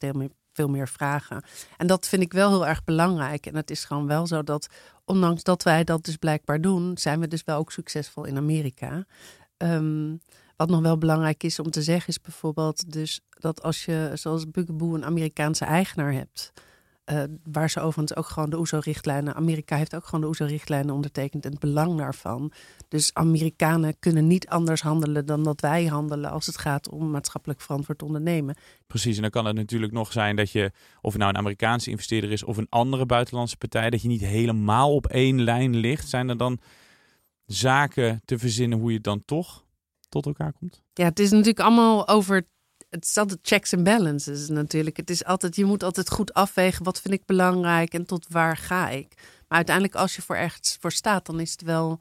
veel 0.52 0.70
meer 0.70 0.88
vragen. 0.88 1.44
En 1.78 1.88
dat 1.88 2.08
vind 2.08 2.22
ik 2.22 2.34
wel 2.34 2.50
heel 2.50 2.68
erg 2.68 2.84
belangrijk. 2.84 3.46
En 3.46 3.56
het 3.56 3.72
is 3.72 3.86
gewoon 3.86 4.08
wel 4.08 4.28
zo 4.28 4.44
dat, 4.44 4.68
ondanks 5.06 5.44
dat 5.44 5.64
wij 5.64 5.84
dat 5.84 6.06
dus 6.06 6.16
blijkbaar 6.16 6.62
doen, 6.62 6.98
zijn 6.98 7.20
we 7.20 7.28
dus 7.28 7.44
wel 7.44 7.58
ook 7.58 7.72
succesvol 7.72 8.26
in 8.26 8.38
Amerika. 8.38 9.06
Um, 9.58 10.20
wat 10.56 10.70
nog 10.70 10.82
wel 10.82 10.98
belangrijk 10.98 11.44
is 11.44 11.60
om 11.60 11.72
te 11.72 11.82
zeggen, 11.82 12.08
is 12.08 12.22
bijvoorbeeld 12.22 12.92
dus 12.92 13.22
dat 13.30 13.62
als 13.62 13.86
je, 13.86 14.12
zoals 14.14 14.52
Bugaboo, 14.52 14.96
een 14.96 15.06
Amerikaanse 15.06 15.66
eigenaar 15.66 16.14
hebt. 16.14 16.54
Uh, 17.12 17.24
waar 17.44 17.70
ze 17.70 17.80
overigens 17.80 18.16
ook 18.16 18.26
gewoon 18.26 18.50
de 18.50 18.58
OESO-richtlijnen. 18.58 19.36
Amerika 19.36 19.78
heeft 19.78 19.96
ook 19.96 20.06
gewoon 20.06 20.22
de 20.22 20.28
OESO-richtlijnen 20.28 20.96
ondertekend 20.96 21.46
en 21.46 21.52
het 21.52 21.60
belang 21.60 21.98
daarvan. 21.98 22.52
Dus 22.88 23.14
Amerikanen 23.14 24.00
kunnen 24.00 24.28
niet 24.28 24.48
anders 24.48 24.82
handelen 24.82 25.26
dan 25.26 25.44
dat 25.44 25.62
wij 25.62 25.86
handelen 25.86 26.32
als 26.32 26.46
het 26.46 26.58
gaat 26.58 26.90
om 26.90 27.12
maatschappelijk 27.12 27.62
verantwoord 27.62 28.04
ondernemen. 28.04 28.56
Precies, 28.88 29.16
en 29.16 29.22
dan 29.22 29.32
kan 29.32 29.46
het 29.46 29.56
natuurlijk 29.56 29.92
nog 29.92 30.12
zijn 30.12 30.36
dat 30.36 30.52
je, 30.52 30.72
of 31.02 31.12
het 31.12 31.22
nou 31.22 31.34
een 31.34 31.40
Amerikaanse 31.40 31.90
investeerder 31.90 32.32
is 32.32 32.44
of 32.44 32.58
een 32.58 32.70
andere 32.70 33.06
buitenlandse 33.06 33.58
partij, 33.58 33.90
dat 33.90 34.02
je 34.02 34.08
niet 34.08 34.22
helemaal 34.22 34.94
op 34.96 35.08
één 35.08 35.42
lijn 35.42 35.76
ligt. 35.76 36.10
Zijn 36.10 36.30
er 36.30 36.38
dan 36.38 36.60
zaken 37.46 38.22
te 38.26 38.38
verzinnen 38.38 38.80
hoe 38.80 38.92
je 38.92 39.02
dan 39.02 39.26
toch 39.26 39.66
tot 40.10 40.26
elkaar 40.26 40.54
komt? 40.54 40.84
Ja, 40.94 41.06
het 41.06 41.20
is 41.20 41.30
natuurlijk 41.30 41.60
allemaal 41.60 42.08
over. 42.08 42.48
Het 42.96 43.06
is 43.06 43.18
altijd 43.18 43.40
checks 43.42 43.72
en 43.72 43.84
balances 43.84 44.50
natuurlijk. 44.50 44.98
Het 44.98 45.10
is 45.10 45.26
altijd, 45.26 45.56
je 45.56 45.66
moet 45.66 45.84
altijd 45.84 46.10
goed 46.10 46.34
afwegen 46.34 46.84
wat 46.84 47.02
vind 47.02 47.14
ik 47.14 47.26
belangrijk 47.26 47.94
en 47.94 48.06
tot 48.06 48.28
waar 48.30 48.58
ga 48.58 48.90
ik. 48.90 49.08
Maar 49.48 49.58
uiteindelijk, 49.58 49.96
als 49.96 50.16
je 50.16 50.22
voor 50.22 50.36
ergens 50.36 50.78
voor 50.80 50.92
staat, 50.92 51.26
dan 51.26 51.40
is 51.40 51.52
het 51.52 51.62
wel. 51.62 52.00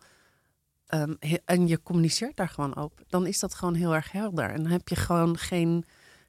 Um, 0.89 1.19
en 1.45 1.69
je 1.69 1.83
communiceert 1.83 2.37
daar 2.37 2.49
gewoon 2.49 2.77
op. 2.77 3.01
Dan 3.09 3.27
is 3.27 3.39
dat 3.39 3.55
gewoon 3.55 3.75
heel 3.75 3.95
erg 3.95 4.13
helder. 4.13 4.51
En 4.51 4.63
dan 4.63 4.73
heb 4.73 4.89
je 4.89 4.97
gewoon 4.97 5.39
geen, 5.39 5.85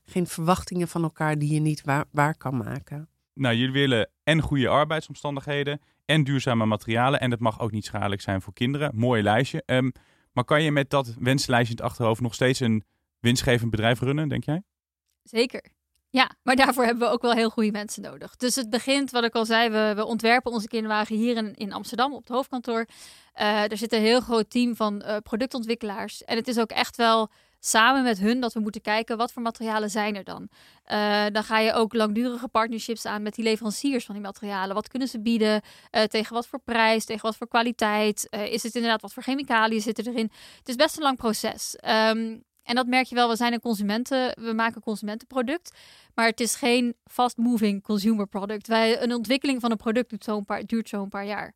geen 0.05 0.27
verwachtingen 0.27 0.87
van 0.87 1.03
elkaar 1.03 1.37
die 1.37 1.53
je 1.53 1.59
niet 1.59 1.81
waar, 1.83 2.05
waar 2.11 2.37
kan 2.37 2.57
maken. 2.57 3.09
Nou, 3.33 3.55
jullie 3.55 3.73
willen 3.73 4.09
en 4.23 4.41
goede 4.41 4.67
arbeidsomstandigheden 4.67 5.81
en 6.05 6.23
duurzame 6.23 6.65
materialen. 6.65 7.19
En 7.19 7.31
het 7.31 7.39
mag 7.39 7.59
ook 7.59 7.71
niet 7.71 7.85
schadelijk 7.85 8.21
zijn 8.21 8.41
voor 8.41 8.53
kinderen. 8.53 8.91
Mooi 8.95 9.23
lijstje. 9.23 9.63
Um, 9.65 9.91
maar 10.31 10.43
kan 10.43 10.63
je 10.63 10.71
met 10.71 10.89
dat 10.89 11.13
wenslijstje 11.19 11.75
in 11.75 11.81
het 11.81 11.91
achterhoofd 11.91 12.21
nog 12.21 12.33
steeds 12.33 12.59
een 12.59 12.83
winstgevend 13.19 13.71
bedrijf 13.71 13.99
runnen, 13.99 14.29
denk 14.29 14.43
jij? 14.43 14.63
Zeker. 15.23 15.73
Ja, 16.09 16.31
maar 16.43 16.55
daarvoor 16.55 16.85
hebben 16.85 17.07
we 17.07 17.13
ook 17.13 17.21
wel 17.21 17.31
heel 17.31 17.49
goede 17.49 17.71
mensen 17.71 18.01
nodig. 18.01 18.35
Dus 18.35 18.55
het 18.55 18.69
begint, 18.69 19.11
wat 19.11 19.23
ik 19.23 19.35
al 19.35 19.45
zei, 19.45 19.69
we, 19.69 19.93
we 19.95 20.05
ontwerpen 20.05 20.51
onze 20.51 20.67
kinderwagen 20.67 21.15
hier 21.15 21.37
in, 21.37 21.53
in 21.53 21.73
Amsterdam 21.73 22.13
op 22.13 22.19
het 22.19 22.29
hoofdkantoor. 22.29 22.85
Uh, 23.39 23.71
er 23.71 23.77
zit 23.77 23.93
een 23.93 24.01
heel 24.01 24.21
groot 24.21 24.49
team 24.49 24.75
van 24.75 25.03
uh, 25.05 25.17
productontwikkelaars. 25.17 26.23
En 26.23 26.35
het 26.35 26.47
is 26.47 26.59
ook 26.59 26.69
echt 26.69 26.95
wel 26.95 27.29
samen 27.59 28.03
met 28.03 28.19
hun 28.19 28.39
dat 28.39 28.53
we 28.53 28.59
moeten 28.59 28.81
kijken 28.81 29.17
wat 29.17 29.31
voor 29.31 29.41
materialen 29.41 29.89
zijn 29.89 30.15
er 30.15 30.23
dan. 30.23 30.49
Uh, 30.91 31.25
dan 31.31 31.43
ga 31.43 31.59
je 31.59 31.73
ook 31.73 31.93
langdurige 31.93 32.47
partnerships 32.47 33.05
aan 33.05 33.21
met 33.21 33.35
die 33.35 33.43
leveranciers 33.43 34.05
van 34.05 34.15
die 34.15 34.23
materialen. 34.23 34.75
Wat 34.75 34.87
kunnen 34.87 35.07
ze 35.07 35.21
bieden? 35.21 35.61
Tegen 36.07 36.33
wat 36.33 36.47
voor 36.47 36.59
prijs? 36.59 37.05
Tegen 37.05 37.25
wat 37.25 37.37
voor 37.37 37.47
kwaliteit? 37.47 38.27
Is 38.29 38.63
het 38.63 38.75
inderdaad 38.75 39.01
wat 39.01 39.13
voor 39.13 39.23
chemicaliën 39.23 39.81
zitten 39.81 40.07
erin? 40.07 40.31
Het 40.57 40.69
is 40.69 40.75
best 40.75 40.97
een 40.97 41.03
lang 41.03 41.17
proces. 41.17 41.77
Um, 41.87 42.43
en 42.65 42.75
dat 42.75 42.87
merk 42.87 43.05
je 43.05 43.15
wel. 43.15 43.29
We 43.29 43.35
zijn 43.35 43.53
een 43.53 43.59
consumenten, 43.59 44.33
we 44.41 44.53
maken 44.53 44.75
een 44.75 44.81
consumentenproduct, 44.81 45.77
maar 46.13 46.25
het 46.25 46.39
is 46.39 46.55
geen 46.55 46.95
fast-moving 47.03 47.83
consumer 47.83 48.27
product. 48.27 48.67
Wij, 48.67 49.01
een 49.01 49.13
ontwikkeling 49.13 49.61
van 49.61 49.71
een 49.71 49.77
product 49.77 50.09
duurt 50.09 50.23
zo'n 50.23 50.45
paar, 50.45 50.65
duurt 50.65 50.89
zo'n 50.89 51.09
paar 51.09 51.25
jaar. 51.25 51.55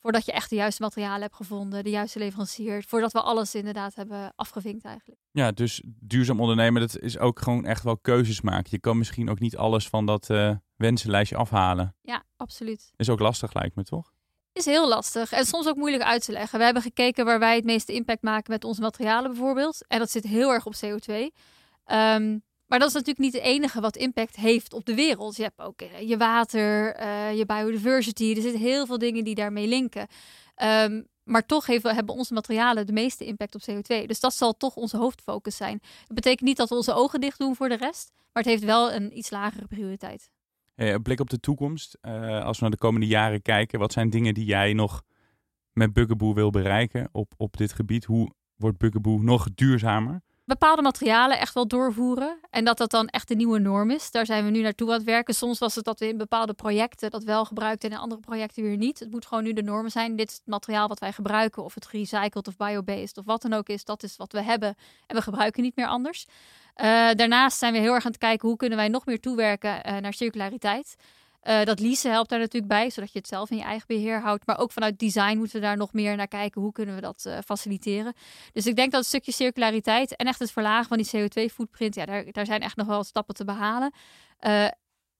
Voordat 0.00 0.24
je 0.24 0.32
echt 0.32 0.50
de 0.50 0.56
juiste 0.56 0.82
materialen 0.82 1.20
hebt 1.20 1.34
gevonden, 1.34 1.84
de 1.84 1.90
juiste 1.90 2.18
leverancier. 2.18 2.82
Voordat 2.82 3.12
we 3.12 3.20
alles 3.20 3.54
inderdaad 3.54 3.94
hebben 3.94 4.32
afgevinkt 4.36 4.84
eigenlijk. 4.84 5.20
Ja, 5.30 5.52
dus 5.52 5.82
duurzaam 5.86 6.40
ondernemen, 6.40 6.80
dat 6.80 6.98
is 6.98 7.18
ook 7.18 7.40
gewoon 7.40 7.64
echt 7.64 7.82
wel 7.82 7.98
keuzes 7.98 8.40
maken. 8.40 8.68
Je 8.70 8.80
kan 8.80 8.98
misschien 8.98 9.30
ook 9.30 9.38
niet 9.38 9.56
alles 9.56 9.88
van 9.88 10.06
dat 10.06 10.30
uh, 10.30 10.56
wensenlijstje 10.76 11.36
afhalen. 11.36 11.96
Ja, 12.02 12.24
absoluut. 12.36 12.92
Is 12.96 13.08
ook 13.08 13.20
lastig 13.20 13.54
lijkt 13.54 13.76
me, 13.76 13.84
toch? 13.84 14.12
Is 14.58 14.64
heel 14.64 14.88
lastig 14.88 15.32
en 15.32 15.46
soms 15.46 15.66
ook 15.66 15.76
moeilijk 15.76 16.02
uit 16.02 16.24
te 16.24 16.32
leggen. 16.32 16.58
We 16.58 16.64
hebben 16.64 16.82
gekeken 16.82 17.24
waar 17.24 17.38
wij 17.38 17.56
het 17.56 17.64
meeste 17.64 17.92
impact 17.92 18.22
maken 18.22 18.52
met 18.52 18.64
onze 18.64 18.80
materialen 18.80 19.30
bijvoorbeeld. 19.30 19.84
En 19.88 19.98
dat 19.98 20.10
zit 20.10 20.24
heel 20.24 20.52
erg 20.52 20.66
op 20.66 20.74
CO2. 20.84 21.14
Um, 21.14 21.30
ehm, 21.84 22.38
maar 22.66 22.78
dat 22.78 22.88
is 22.88 22.94
natuurlijk 22.94 23.18
niet 23.18 23.32
het 23.32 23.42
enige 23.42 23.80
wat 23.80 23.96
impact 23.96 24.36
heeft 24.36 24.72
op 24.72 24.84
de 24.84 24.94
wereld. 24.94 25.36
Je 25.36 25.42
hebt 25.42 25.60
ook 25.60 25.80
eh, 25.80 26.08
je 26.08 26.16
water, 26.16 27.00
uh, 27.00 27.36
je 27.36 27.46
biodiversity. 27.46 28.34
Er 28.36 28.42
zitten 28.42 28.60
heel 28.60 28.86
veel 28.86 28.98
dingen 28.98 29.24
die 29.24 29.34
daarmee 29.34 29.66
linken. 29.66 30.06
Um, 30.62 31.06
maar 31.24 31.46
toch 31.46 31.66
hebben 31.66 32.08
onze 32.08 32.34
materialen 32.34 32.86
de 32.86 32.92
meeste 32.92 33.24
impact 33.24 33.54
op 33.54 33.62
CO2. 33.70 34.06
Dus 34.06 34.20
dat 34.20 34.34
zal 34.34 34.56
toch 34.56 34.74
onze 34.74 34.96
hoofdfocus 34.96 35.56
zijn. 35.56 35.78
Dat 36.06 36.14
betekent 36.14 36.48
niet 36.48 36.56
dat 36.56 36.68
we 36.68 36.74
onze 36.74 36.92
ogen 36.92 37.20
dicht 37.20 37.38
doen 37.38 37.56
voor 37.56 37.68
de 37.68 37.76
rest. 37.76 38.10
Maar 38.32 38.42
het 38.42 38.52
heeft 38.52 38.64
wel 38.64 38.92
een 38.92 39.18
iets 39.18 39.30
lagere 39.30 39.66
prioriteit. 39.66 40.30
Hey, 40.78 40.98
blik 40.98 41.20
op 41.20 41.30
de 41.30 41.40
toekomst. 41.40 41.98
Uh, 42.02 42.44
als 42.44 42.56
we 42.56 42.62
naar 42.62 42.70
de 42.70 42.78
komende 42.78 43.06
jaren 43.06 43.42
kijken. 43.42 43.78
Wat 43.78 43.92
zijn 43.92 44.10
dingen 44.10 44.34
die 44.34 44.44
jij 44.44 44.72
nog 44.72 45.02
met 45.72 45.92
Bugaboo 45.92 46.34
wil 46.34 46.50
bereiken 46.50 47.08
op, 47.12 47.34
op 47.36 47.56
dit 47.56 47.72
gebied? 47.72 48.04
Hoe 48.04 48.32
wordt 48.56 48.78
Bugaboo 48.78 49.18
nog 49.18 49.48
duurzamer? 49.54 50.20
Bepaalde 50.48 50.82
materialen 50.82 51.38
echt 51.38 51.54
wel 51.54 51.66
doorvoeren. 51.66 52.38
En 52.50 52.64
dat 52.64 52.78
dat 52.78 52.90
dan 52.90 53.08
echt 53.08 53.28
de 53.28 53.34
nieuwe 53.34 53.58
norm 53.58 53.90
is. 53.90 54.10
Daar 54.10 54.26
zijn 54.26 54.44
we 54.44 54.50
nu 54.50 54.60
naartoe 54.60 54.88
aan 54.88 54.94
het 54.94 55.04
werken. 55.04 55.34
Soms 55.34 55.58
was 55.58 55.74
het 55.74 55.84
dat 55.84 55.98
we 55.98 56.08
in 56.08 56.16
bepaalde 56.16 56.54
projecten 56.54 57.10
dat 57.10 57.24
wel 57.24 57.44
gebruikten 57.44 57.90
en 57.90 57.96
in 57.96 58.02
andere 58.02 58.20
projecten 58.20 58.62
weer 58.62 58.76
niet. 58.76 58.98
Het 58.98 59.10
moet 59.10 59.26
gewoon 59.26 59.44
nu 59.44 59.52
de 59.52 59.62
norm 59.62 59.88
zijn. 59.88 60.16
Dit 60.16 60.28
is 60.28 60.36
het 60.36 60.46
materiaal 60.46 60.88
wat 60.88 60.98
wij 60.98 61.12
gebruiken. 61.12 61.64
Of 61.64 61.74
het 61.74 61.86
gerecycled 61.86 62.48
of 62.48 62.56
biobased 62.56 63.18
of 63.18 63.24
wat 63.24 63.42
dan 63.42 63.52
ook 63.52 63.68
is. 63.68 63.84
Dat 63.84 64.02
is 64.02 64.16
wat 64.16 64.32
we 64.32 64.42
hebben. 64.42 64.74
En 65.06 65.16
we 65.16 65.22
gebruiken 65.22 65.62
niet 65.62 65.76
meer 65.76 65.86
anders. 65.86 66.26
Uh, 66.76 66.84
daarnaast 67.12 67.58
zijn 67.58 67.72
we 67.72 67.78
heel 67.78 67.94
erg 67.94 68.04
aan 68.04 68.10
het 68.10 68.20
kijken 68.20 68.48
hoe 68.48 68.56
kunnen 68.56 68.78
wij 68.78 68.88
nog 68.88 69.06
meer 69.06 69.20
toewerken 69.20 69.86
uh, 69.86 69.96
naar 69.96 70.12
circulariteit. 70.12 70.96
Uh, 71.42 71.64
dat 71.64 71.80
leasen 71.80 72.10
helpt 72.10 72.30
daar 72.30 72.38
natuurlijk 72.38 72.72
bij, 72.72 72.90
zodat 72.90 73.12
je 73.12 73.18
het 73.18 73.28
zelf 73.28 73.50
in 73.50 73.56
je 73.56 73.62
eigen 73.62 73.86
beheer 73.86 74.20
houdt. 74.20 74.46
Maar 74.46 74.58
ook 74.58 74.72
vanuit 74.72 74.98
design 74.98 75.36
moeten 75.36 75.60
we 75.60 75.66
daar 75.66 75.76
nog 75.76 75.92
meer 75.92 76.16
naar 76.16 76.28
kijken. 76.28 76.60
Hoe 76.60 76.72
kunnen 76.72 76.94
we 76.94 77.00
dat 77.00 77.24
uh, 77.26 77.38
faciliteren? 77.44 78.14
Dus 78.52 78.66
ik 78.66 78.76
denk 78.76 78.90
dat 78.90 79.00
het 79.00 79.08
stukje 79.08 79.32
circulariteit 79.32 80.16
en 80.16 80.26
echt 80.26 80.38
het 80.38 80.52
verlagen 80.52 80.88
van 80.88 80.98
die 80.98 81.06
CO2-footprint, 81.06 81.94
ja, 81.94 82.04
daar, 82.04 82.32
daar 82.32 82.46
zijn 82.46 82.60
echt 82.60 82.76
nog 82.76 82.86
wel 82.86 83.04
stappen 83.04 83.34
te 83.34 83.44
behalen. 83.44 83.92
Uh, 84.40 84.68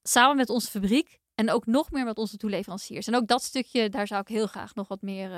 samen 0.03 0.35
met 0.35 0.49
onze 0.49 0.69
fabriek 0.69 1.19
en 1.35 1.51
ook 1.51 1.65
nog 1.65 1.91
meer 1.91 2.05
met 2.05 2.17
onze 2.17 2.37
toeleveranciers. 2.37 3.07
En 3.07 3.15
ook 3.15 3.27
dat 3.27 3.43
stukje, 3.43 3.89
daar 3.89 4.07
zou 4.07 4.21
ik 4.21 4.27
heel 4.27 4.47
graag 4.47 4.75
nog 4.75 4.87
wat 4.87 5.01
meer, 5.01 5.29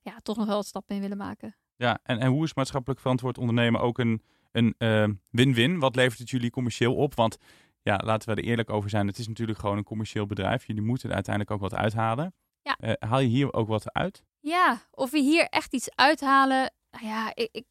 ja, 0.00 0.18
toch 0.22 0.36
nog 0.36 0.46
wel 0.46 0.56
wat 0.56 0.66
stappen 0.66 0.94
in 0.94 1.00
willen 1.00 1.16
maken. 1.16 1.56
Ja, 1.76 1.98
en, 2.02 2.18
en 2.18 2.30
hoe 2.30 2.44
is 2.44 2.54
maatschappelijk 2.54 3.00
verantwoord 3.00 3.38
ondernemen 3.38 3.80
ook 3.80 3.98
een 3.98 4.22
een 4.52 5.20
win-win? 5.30 5.78
Wat 5.78 5.96
levert 5.96 6.18
het 6.18 6.30
jullie 6.30 6.50
commercieel 6.50 6.94
op? 6.94 7.14
Want 7.14 7.38
ja, 7.88 8.00
laten 8.04 8.28
we 8.28 8.40
er 8.40 8.48
eerlijk 8.48 8.70
over 8.70 8.90
zijn. 8.90 9.06
Het 9.06 9.18
is 9.18 9.28
natuurlijk 9.28 9.58
gewoon 9.58 9.76
een 9.76 9.84
commercieel 9.84 10.26
bedrijf. 10.26 10.66
Jullie 10.66 10.82
moeten 10.82 11.08
er 11.08 11.14
uiteindelijk 11.14 11.54
ook 11.54 11.70
wat 11.70 11.80
uithalen. 11.80 12.34
Ja. 12.62 12.76
Uh, 12.80 12.92
haal 12.98 13.20
je 13.20 13.28
hier 13.28 13.52
ook 13.52 13.68
wat 13.68 13.92
uit? 13.92 14.22
Ja, 14.40 14.80
of 14.90 15.10
we 15.10 15.18
hier 15.18 15.46
echt 15.48 15.74
iets 15.74 15.88
uithalen. 15.94 16.72
Nou 16.90 17.06
ja, 17.06 17.30
ik, 17.34 17.48
ik, 17.52 17.64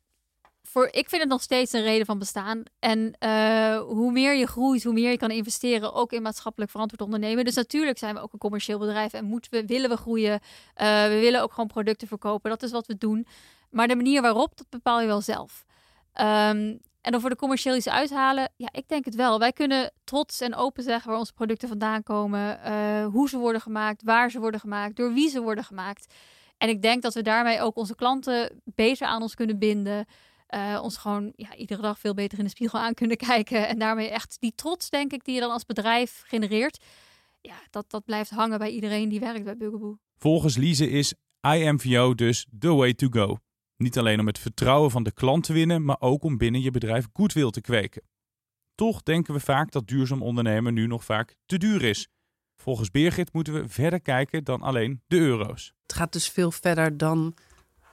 voor, 0.61 0.87
ik 0.91 1.09
vind 1.09 1.21
het 1.21 1.31
nog 1.31 1.41
steeds 1.41 1.73
een 1.73 1.83
reden 1.83 2.05
van 2.05 2.19
bestaan. 2.19 2.63
En 2.79 3.15
uh, 3.19 3.79
hoe 3.79 4.11
meer 4.11 4.35
je 4.35 4.47
groeit, 4.47 4.83
hoe 4.83 4.93
meer 4.93 5.11
je 5.11 5.17
kan 5.17 5.31
investeren, 5.31 5.93
ook 5.93 6.11
in 6.11 6.21
maatschappelijk 6.21 6.71
verantwoord 6.71 7.01
ondernemen. 7.01 7.45
Dus 7.45 7.55
natuurlijk 7.55 7.97
zijn 7.97 8.15
we 8.15 8.21
ook 8.21 8.33
een 8.33 8.39
commercieel 8.39 8.79
bedrijf 8.79 9.13
en 9.13 9.25
moeten 9.25 9.51
we, 9.51 9.65
willen 9.65 9.89
we 9.89 9.97
groeien. 9.97 10.31
Uh, 10.31 10.39
we 11.03 11.17
willen 11.21 11.41
ook 11.41 11.51
gewoon 11.51 11.67
producten 11.67 12.07
verkopen. 12.07 12.49
Dat 12.49 12.63
is 12.63 12.71
wat 12.71 12.87
we 12.87 12.97
doen. 12.97 13.27
Maar 13.69 13.87
de 13.87 13.95
manier 13.95 14.21
waarop, 14.21 14.57
dat 14.57 14.69
bepaal 14.69 15.01
je 15.01 15.07
wel 15.07 15.21
zelf. 15.21 15.65
Um, 16.21 16.79
en 17.07 17.13
dan 17.13 17.21
voor 17.21 17.29
de 17.29 17.35
commercieel 17.35 17.75
iets 17.75 17.89
uithalen, 17.89 18.51
ja, 18.57 18.69
ik 18.71 18.87
denk 18.87 19.05
het 19.05 19.15
wel. 19.15 19.39
Wij 19.39 19.51
kunnen 19.51 19.91
trots 20.03 20.41
en 20.41 20.55
open 20.55 20.83
zeggen 20.83 21.09
waar 21.09 21.19
onze 21.19 21.33
producten 21.33 21.67
vandaan 21.67 22.03
komen, 22.03 22.59
uh, 22.65 23.05
hoe 23.05 23.29
ze 23.29 23.37
worden 23.37 23.61
gemaakt, 23.61 24.03
waar 24.03 24.31
ze 24.31 24.39
worden 24.39 24.59
gemaakt, 24.59 24.95
door 24.95 25.13
wie 25.13 25.29
ze 25.29 25.41
worden 25.41 25.63
gemaakt. 25.63 26.13
En 26.57 26.69
ik 26.69 26.81
denk 26.81 27.01
dat 27.01 27.13
we 27.13 27.21
daarmee 27.21 27.61
ook 27.61 27.75
onze 27.75 27.95
klanten 27.95 28.61
beter 28.63 29.07
aan 29.07 29.21
ons 29.21 29.35
kunnen 29.35 29.59
binden. 29.59 30.05
Uh, 30.49 30.79
ons 30.83 30.97
gewoon 30.97 31.33
ja, 31.35 31.55
iedere 31.55 31.81
dag 31.81 31.99
veel 31.99 32.13
beter 32.13 32.37
in 32.37 32.43
de 32.43 32.49
spiegel 32.49 32.79
aan 32.79 32.93
kunnen 32.93 33.17
kijken. 33.31 33.67
En 33.67 33.79
daarmee 33.79 34.09
echt 34.09 34.37
die 34.39 34.53
trots, 34.55 34.89
denk 34.89 35.11
ik, 35.13 35.23
die 35.23 35.33
je 35.33 35.39
dan 35.39 35.51
als 35.51 35.65
bedrijf 35.65 36.23
genereert. 36.25 36.83
ja, 37.41 37.55
dat, 37.69 37.91
dat 37.91 38.05
blijft 38.05 38.29
hangen 38.29 38.59
bij 38.59 38.69
iedereen 38.69 39.09
die 39.09 39.19
werkt 39.19 39.43
bij 39.43 39.57
Bugaboo. 39.57 39.97
Volgens 40.17 40.57
Lise 40.57 40.89
is 40.89 41.13
IMVO 41.41 42.15
dus 42.15 42.45
the 42.59 42.73
way 42.73 42.93
to 42.93 43.07
go. 43.09 43.37
Niet 43.77 43.97
alleen 43.97 44.19
om 44.19 44.27
het 44.27 44.39
vertrouwen 44.39 44.91
van 44.91 45.03
de 45.03 45.11
klant 45.11 45.43
te 45.43 45.53
winnen, 45.53 45.85
maar 45.85 45.97
ook 45.99 46.23
om 46.23 46.37
binnen 46.37 46.61
je 46.61 46.71
bedrijf 46.71 47.07
goodwill 47.13 47.49
te 47.49 47.61
kweken. 47.61 48.01
Toch 48.75 49.03
denken 49.03 49.33
we 49.33 49.39
vaak 49.39 49.71
dat 49.71 49.87
duurzaam 49.87 50.21
ondernemen 50.21 50.73
nu 50.73 50.87
nog 50.87 51.03
vaak 51.03 51.35
te 51.45 51.57
duur 51.57 51.83
is. 51.83 52.07
Volgens 52.55 52.91
Birgit 52.91 53.33
moeten 53.33 53.53
we 53.53 53.69
verder 53.69 54.01
kijken 54.01 54.43
dan 54.43 54.61
alleen 54.61 55.01
de 55.07 55.17
euro's. 55.17 55.73
Het 55.81 55.93
gaat 55.93 56.13
dus 56.13 56.29
veel 56.29 56.51
verder 56.51 56.97
dan 56.97 57.35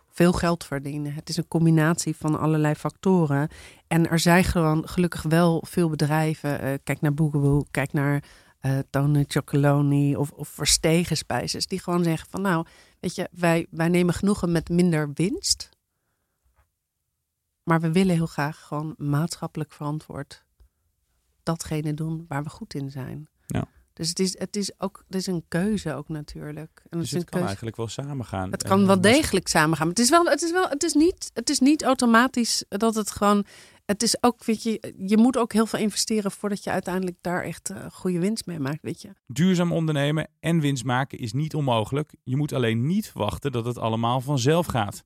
veel 0.08 0.32
geld 0.32 0.64
verdienen. 0.64 1.12
Het 1.12 1.28
is 1.28 1.36
een 1.36 1.48
combinatie 1.48 2.16
van 2.16 2.38
allerlei 2.38 2.74
factoren. 2.74 3.48
En 3.86 4.10
er 4.10 4.18
zijn 4.18 4.44
gewoon 4.44 4.88
gelukkig 4.88 5.22
wel 5.22 5.64
veel 5.66 5.88
bedrijven. 5.88 6.64
Uh, 6.64 6.74
kijk 6.84 7.00
naar 7.00 7.14
Boogaloo, 7.14 7.64
kijk 7.70 7.92
naar 7.92 8.24
uh, 8.60 8.78
Tony 8.90 9.24
Chocoloni 9.28 10.16
of, 10.16 10.30
of 10.30 10.48
Verstegen 10.48 11.16
Spijzes. 11.16 11.66
Die 11.66 11.80
gewoon 11.80 12.04
zeggen 12.04 12.30
van 12.30 12.42
nou, 12.42 12.66
weet 13.00 13.14
je, 13.14 13.28
wij, 13.32 13.66
wij 13.70 13.88
nemen 13.88 14.14
genoegen 14.14 14.52
met 14.52 14.68
minder 14.68 15.10
winst. 15.14 15.68
Maar 17.64 17.80
we 17.80 17.92
willen 17.92 18.14
heel 18.14 18.26
graag 18.26 18.60
gewoon 18.60 18.94
maatschappelijk 18.96 19.72
verantwoord 19.72 20.44
datgene 21.42 21.94
doen 21.94 22.24
waar 22.28 22.42
we 22.42 22.48
goed 22.48 22.74
in 22.74 22.90
zijn. 22.90 23.28
Ja. 23.46 23.64
Dus 23.92 24.08
het 24.08 24.18
is, 24.18 24.38
het 24.38 24.56
is 24.56 24.72
ook 24.78 25.04
het 25.06 25.14
is 25.14 25.26
een 25.26 25.44
keuze 25.48 25.94
ook 25.94 26.08
natuurlijk. 26.08 26.82
En 26.88 26.98
dus 26.98 27.10
het, 27.10 27.30
kan 27.30 27.46
eigenlijk 27.46 27.76
wel 27.76 27.88
samengaan. 27.88 28.50
Het 28.50 28.62
kan 28.62 28.86
wel 28.86 29.00
degelijk 29.00 29.48
samengaan. 29.48 29.86
Maar 29.86 29.96
het 29.96 30.04
is 30.04 30.10
wel, 30.10 30.24
het 30.24 30.42
is 30.42 30.52
wel, 30.52 30.68
het 30.68 30.82
is 30.82 30.94
niet, 30.94 31.30
het 31.34 31.50
is 31.50 31.58
niet 31.58 31.82
automatisch 31.82 32.64
dat 32.68 32.94
het 32.94 33.10
gewoon. 33.10 33.44
Het 33.84 34.02
is 34.02 34.22
ook, 34.22 34.44
weet 34.44 34.62
je, 34.62 34.94
je 34.98 35.16
moet 35.16 35.36
ook 35.36 35.52
heel 35.52 35.66
veel 35.66 35.78
investeren 35.78 36.30
voordat 36.30 36.64
je 36.64 36.70
uiteindelijk 36.70 37.16
daar 37.20 37.42
echt 37.42 37.70
uh, 37.70 37.86
goede 37.90 38.18
winst 38.18 38.46
mee 38.46 38.58
maakt, 38.58 38.82
weet 38.82 39.02
je. 39.02 39.12
Duurzaam 39.26 39.72
ondernemen 39.72 40.28
en 40.40 40.60
winst 40.60 40.84
maken 40.84 41.18
is 41.18 41.32
niet 41.32 41.54
onmogelijk. 41.54 42.14
Je 42.22 42.36
moet 42.36 42.52
alleen 42.52 42.86
niet 42.86 43.12
wachten 43.12 43.52
dat 43.52 43.64
het 43.64 43.78
allemaal 43.78 44.20
vanzelf 44.20 44.66
gaat. 44.66 45.04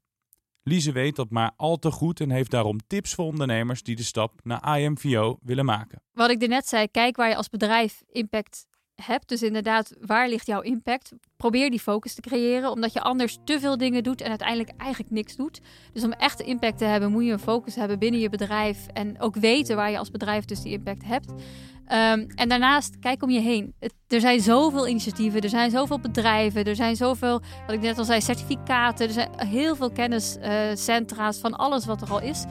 Lise 0.69 0.93
weet 0.93 1.17
dat 1.17 1.31
maar 1.31 1.53
al 1.57 1.77
te 1.77 1.91
goed 1.91 2.21
en 2.21 2.31
heeft 2.31 2.51
daarom 2.51 2.79
tips 2.87 3.15
voor 3.15 3.25
ondernemers 3.25 3.83
die 3.83 3.97
de 3.97 4.03
stap 4.03 4.41
naar 4.43 4.81
IMVO 4.81 5.39
willen 5.43 5.65
maken. 5.65 6.03
Wat 6.13 6.31
ik 6.31 6.49
net 6.49 6.69
zei, 6.69 6.89
kijk 6.91 7.17
waar 7.17 7.29
je 7.29 7.37
als 7.37 7.49
bedrijf 7.49 8.03
impact 8.11 8.67
hebt. 8.95 9.29
Dus 9.29 9.43
inderdaad, 9.43 9.97
waar 10.01 10.29
ligt 10.29 10.47
jouw 10.47 10.61
impact? 10.61 11.13
Probeer 11.39 11.71
die 11.71 11.81
focus 11.81 12.15
te 12.15 12.21
creëren, 12.21 12.71
omdat 12.71 12.93
je 12.93 13.01
anders 13.01 13.39
te 13.45 13.61
veel 13.61 13.77
dingen 13.77 14.03
doet 14.03 14.21
en 14.21 14.29
uiteindelijk 14.29 14.71
eigenlijk 14.77 15.11
niks 15.11 15.37
doet. 15.37 15.61
Dus 15.93 16.05
om 16.05 16.13
echt 16.13 16.41
impact 16.41 16.79
te 16.79 16.85
hebben, 16.85 17.11
moet 17.11 17.25
je 17.25 17.33
een 17.33 17.39
focus 17.39 17.75
hebben 17.75 17.99
binnen 17.99 18.21
je 18.21 18.29
bedrijf 18.29 18.87
en 18.93 19.21
ook 19.21 19.37
weten 19.37 19.77
waar 19.77 19.91
je 19.91 19.99
als 19.99 20.11
bedrijf 20.11 20.45
dus 20.45 20.63
die 20.63 20.73
impact 20.73 21.05
hebt. 21.05 21.31
Um, 21.31 22.27
en 22.35 22.49
daarnaast, 22.49 22.99
kijk 22.99 23.23
om 23.23 23.31
je 23.31 23.41
heen. 23.41 23.75
er 24.09 24.21
zijn 24.21 24.41
zoveel 24.41 24.89
initiatieven, 24.89 25.41
er 25.41 25.49
zijn 25.49 25.71
zoveel 25.71 26.01
bedrijven, 26.01 26.65
er 26.65 26.77
zijn 26.77 26.97
zoveel, 26.97 27.41
wat 27.67 27.75
ik 27.75 27.81
net 27.81 27.99
al 27.99 28.05
zei, 28.05 28.21
certificaten. 28.21 29.07
Er 29.07 29.13
zijn 29.13 29.31
heel 29.37 29.77
veel 29.77 29.91
kenniscentra's 29.91 31.39
van 31.39 31.57
alles 31.57 31.87
wat 31.87 32.03
er 32.03 32.11
al 32.11 32.21
is. 32.21 32.45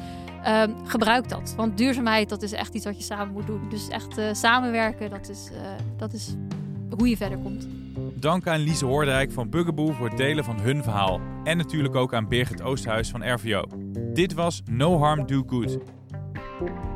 Um, 0.48 0.88
gebruik 0.88 1.30
dat. 1.30 1.54
Want 1.56 1.78
duurzaamheid, 1.78 2.30
dat 2.30 2.42
is 2.42 2.52
echt 2.52 2.74
iets 2.74 2.86
wat 2.86 2.98
je 2.98 3.04
samen 3.04 3.34
moet 3.34 3.48
doen. 3.48 3.70
Dus 3.70 3.88
echt 3.88 4.18
uh, 4.18 4.34
samenwerken, 4.34 5.10
dat 5.10 5.30
is, 5.30 5.50
uh, 5.52 5.58
dat 5.98 6.14
is 6.14 6.36
hoe 6.98 7.10
je 7.10 7.18
verder 7.18 7.38
komt. 7.38 7.68
Dank 8.20 8.48
aan 8.48 8.60
Lise 8.60 8.86
Hoordijk 8.86 9.32
van 9.32 9.50
Bugaboo 9.50 9.92
voor 9.92 10.08
het 10.08 10.18
delen 10.18 10.44
van 10.44 10.60
hun 10.60 10.84
verhaal. 10.84 11.22
En 11.44 11.58
natuurlijk 11.58 11.96
ook 11.96 12.14
aan 12.14 12.28
Birgit 12.28 12.62
Oosthuis 12.62 13.10
van 13.10 13.34
RVO. 13.34 13.64
Dit 14.14 14.34
was 14.34 14.62
No 14.72 15.00
Harm 15.00 15.26
Do 15.26 15.44
Good. 15.48 15.78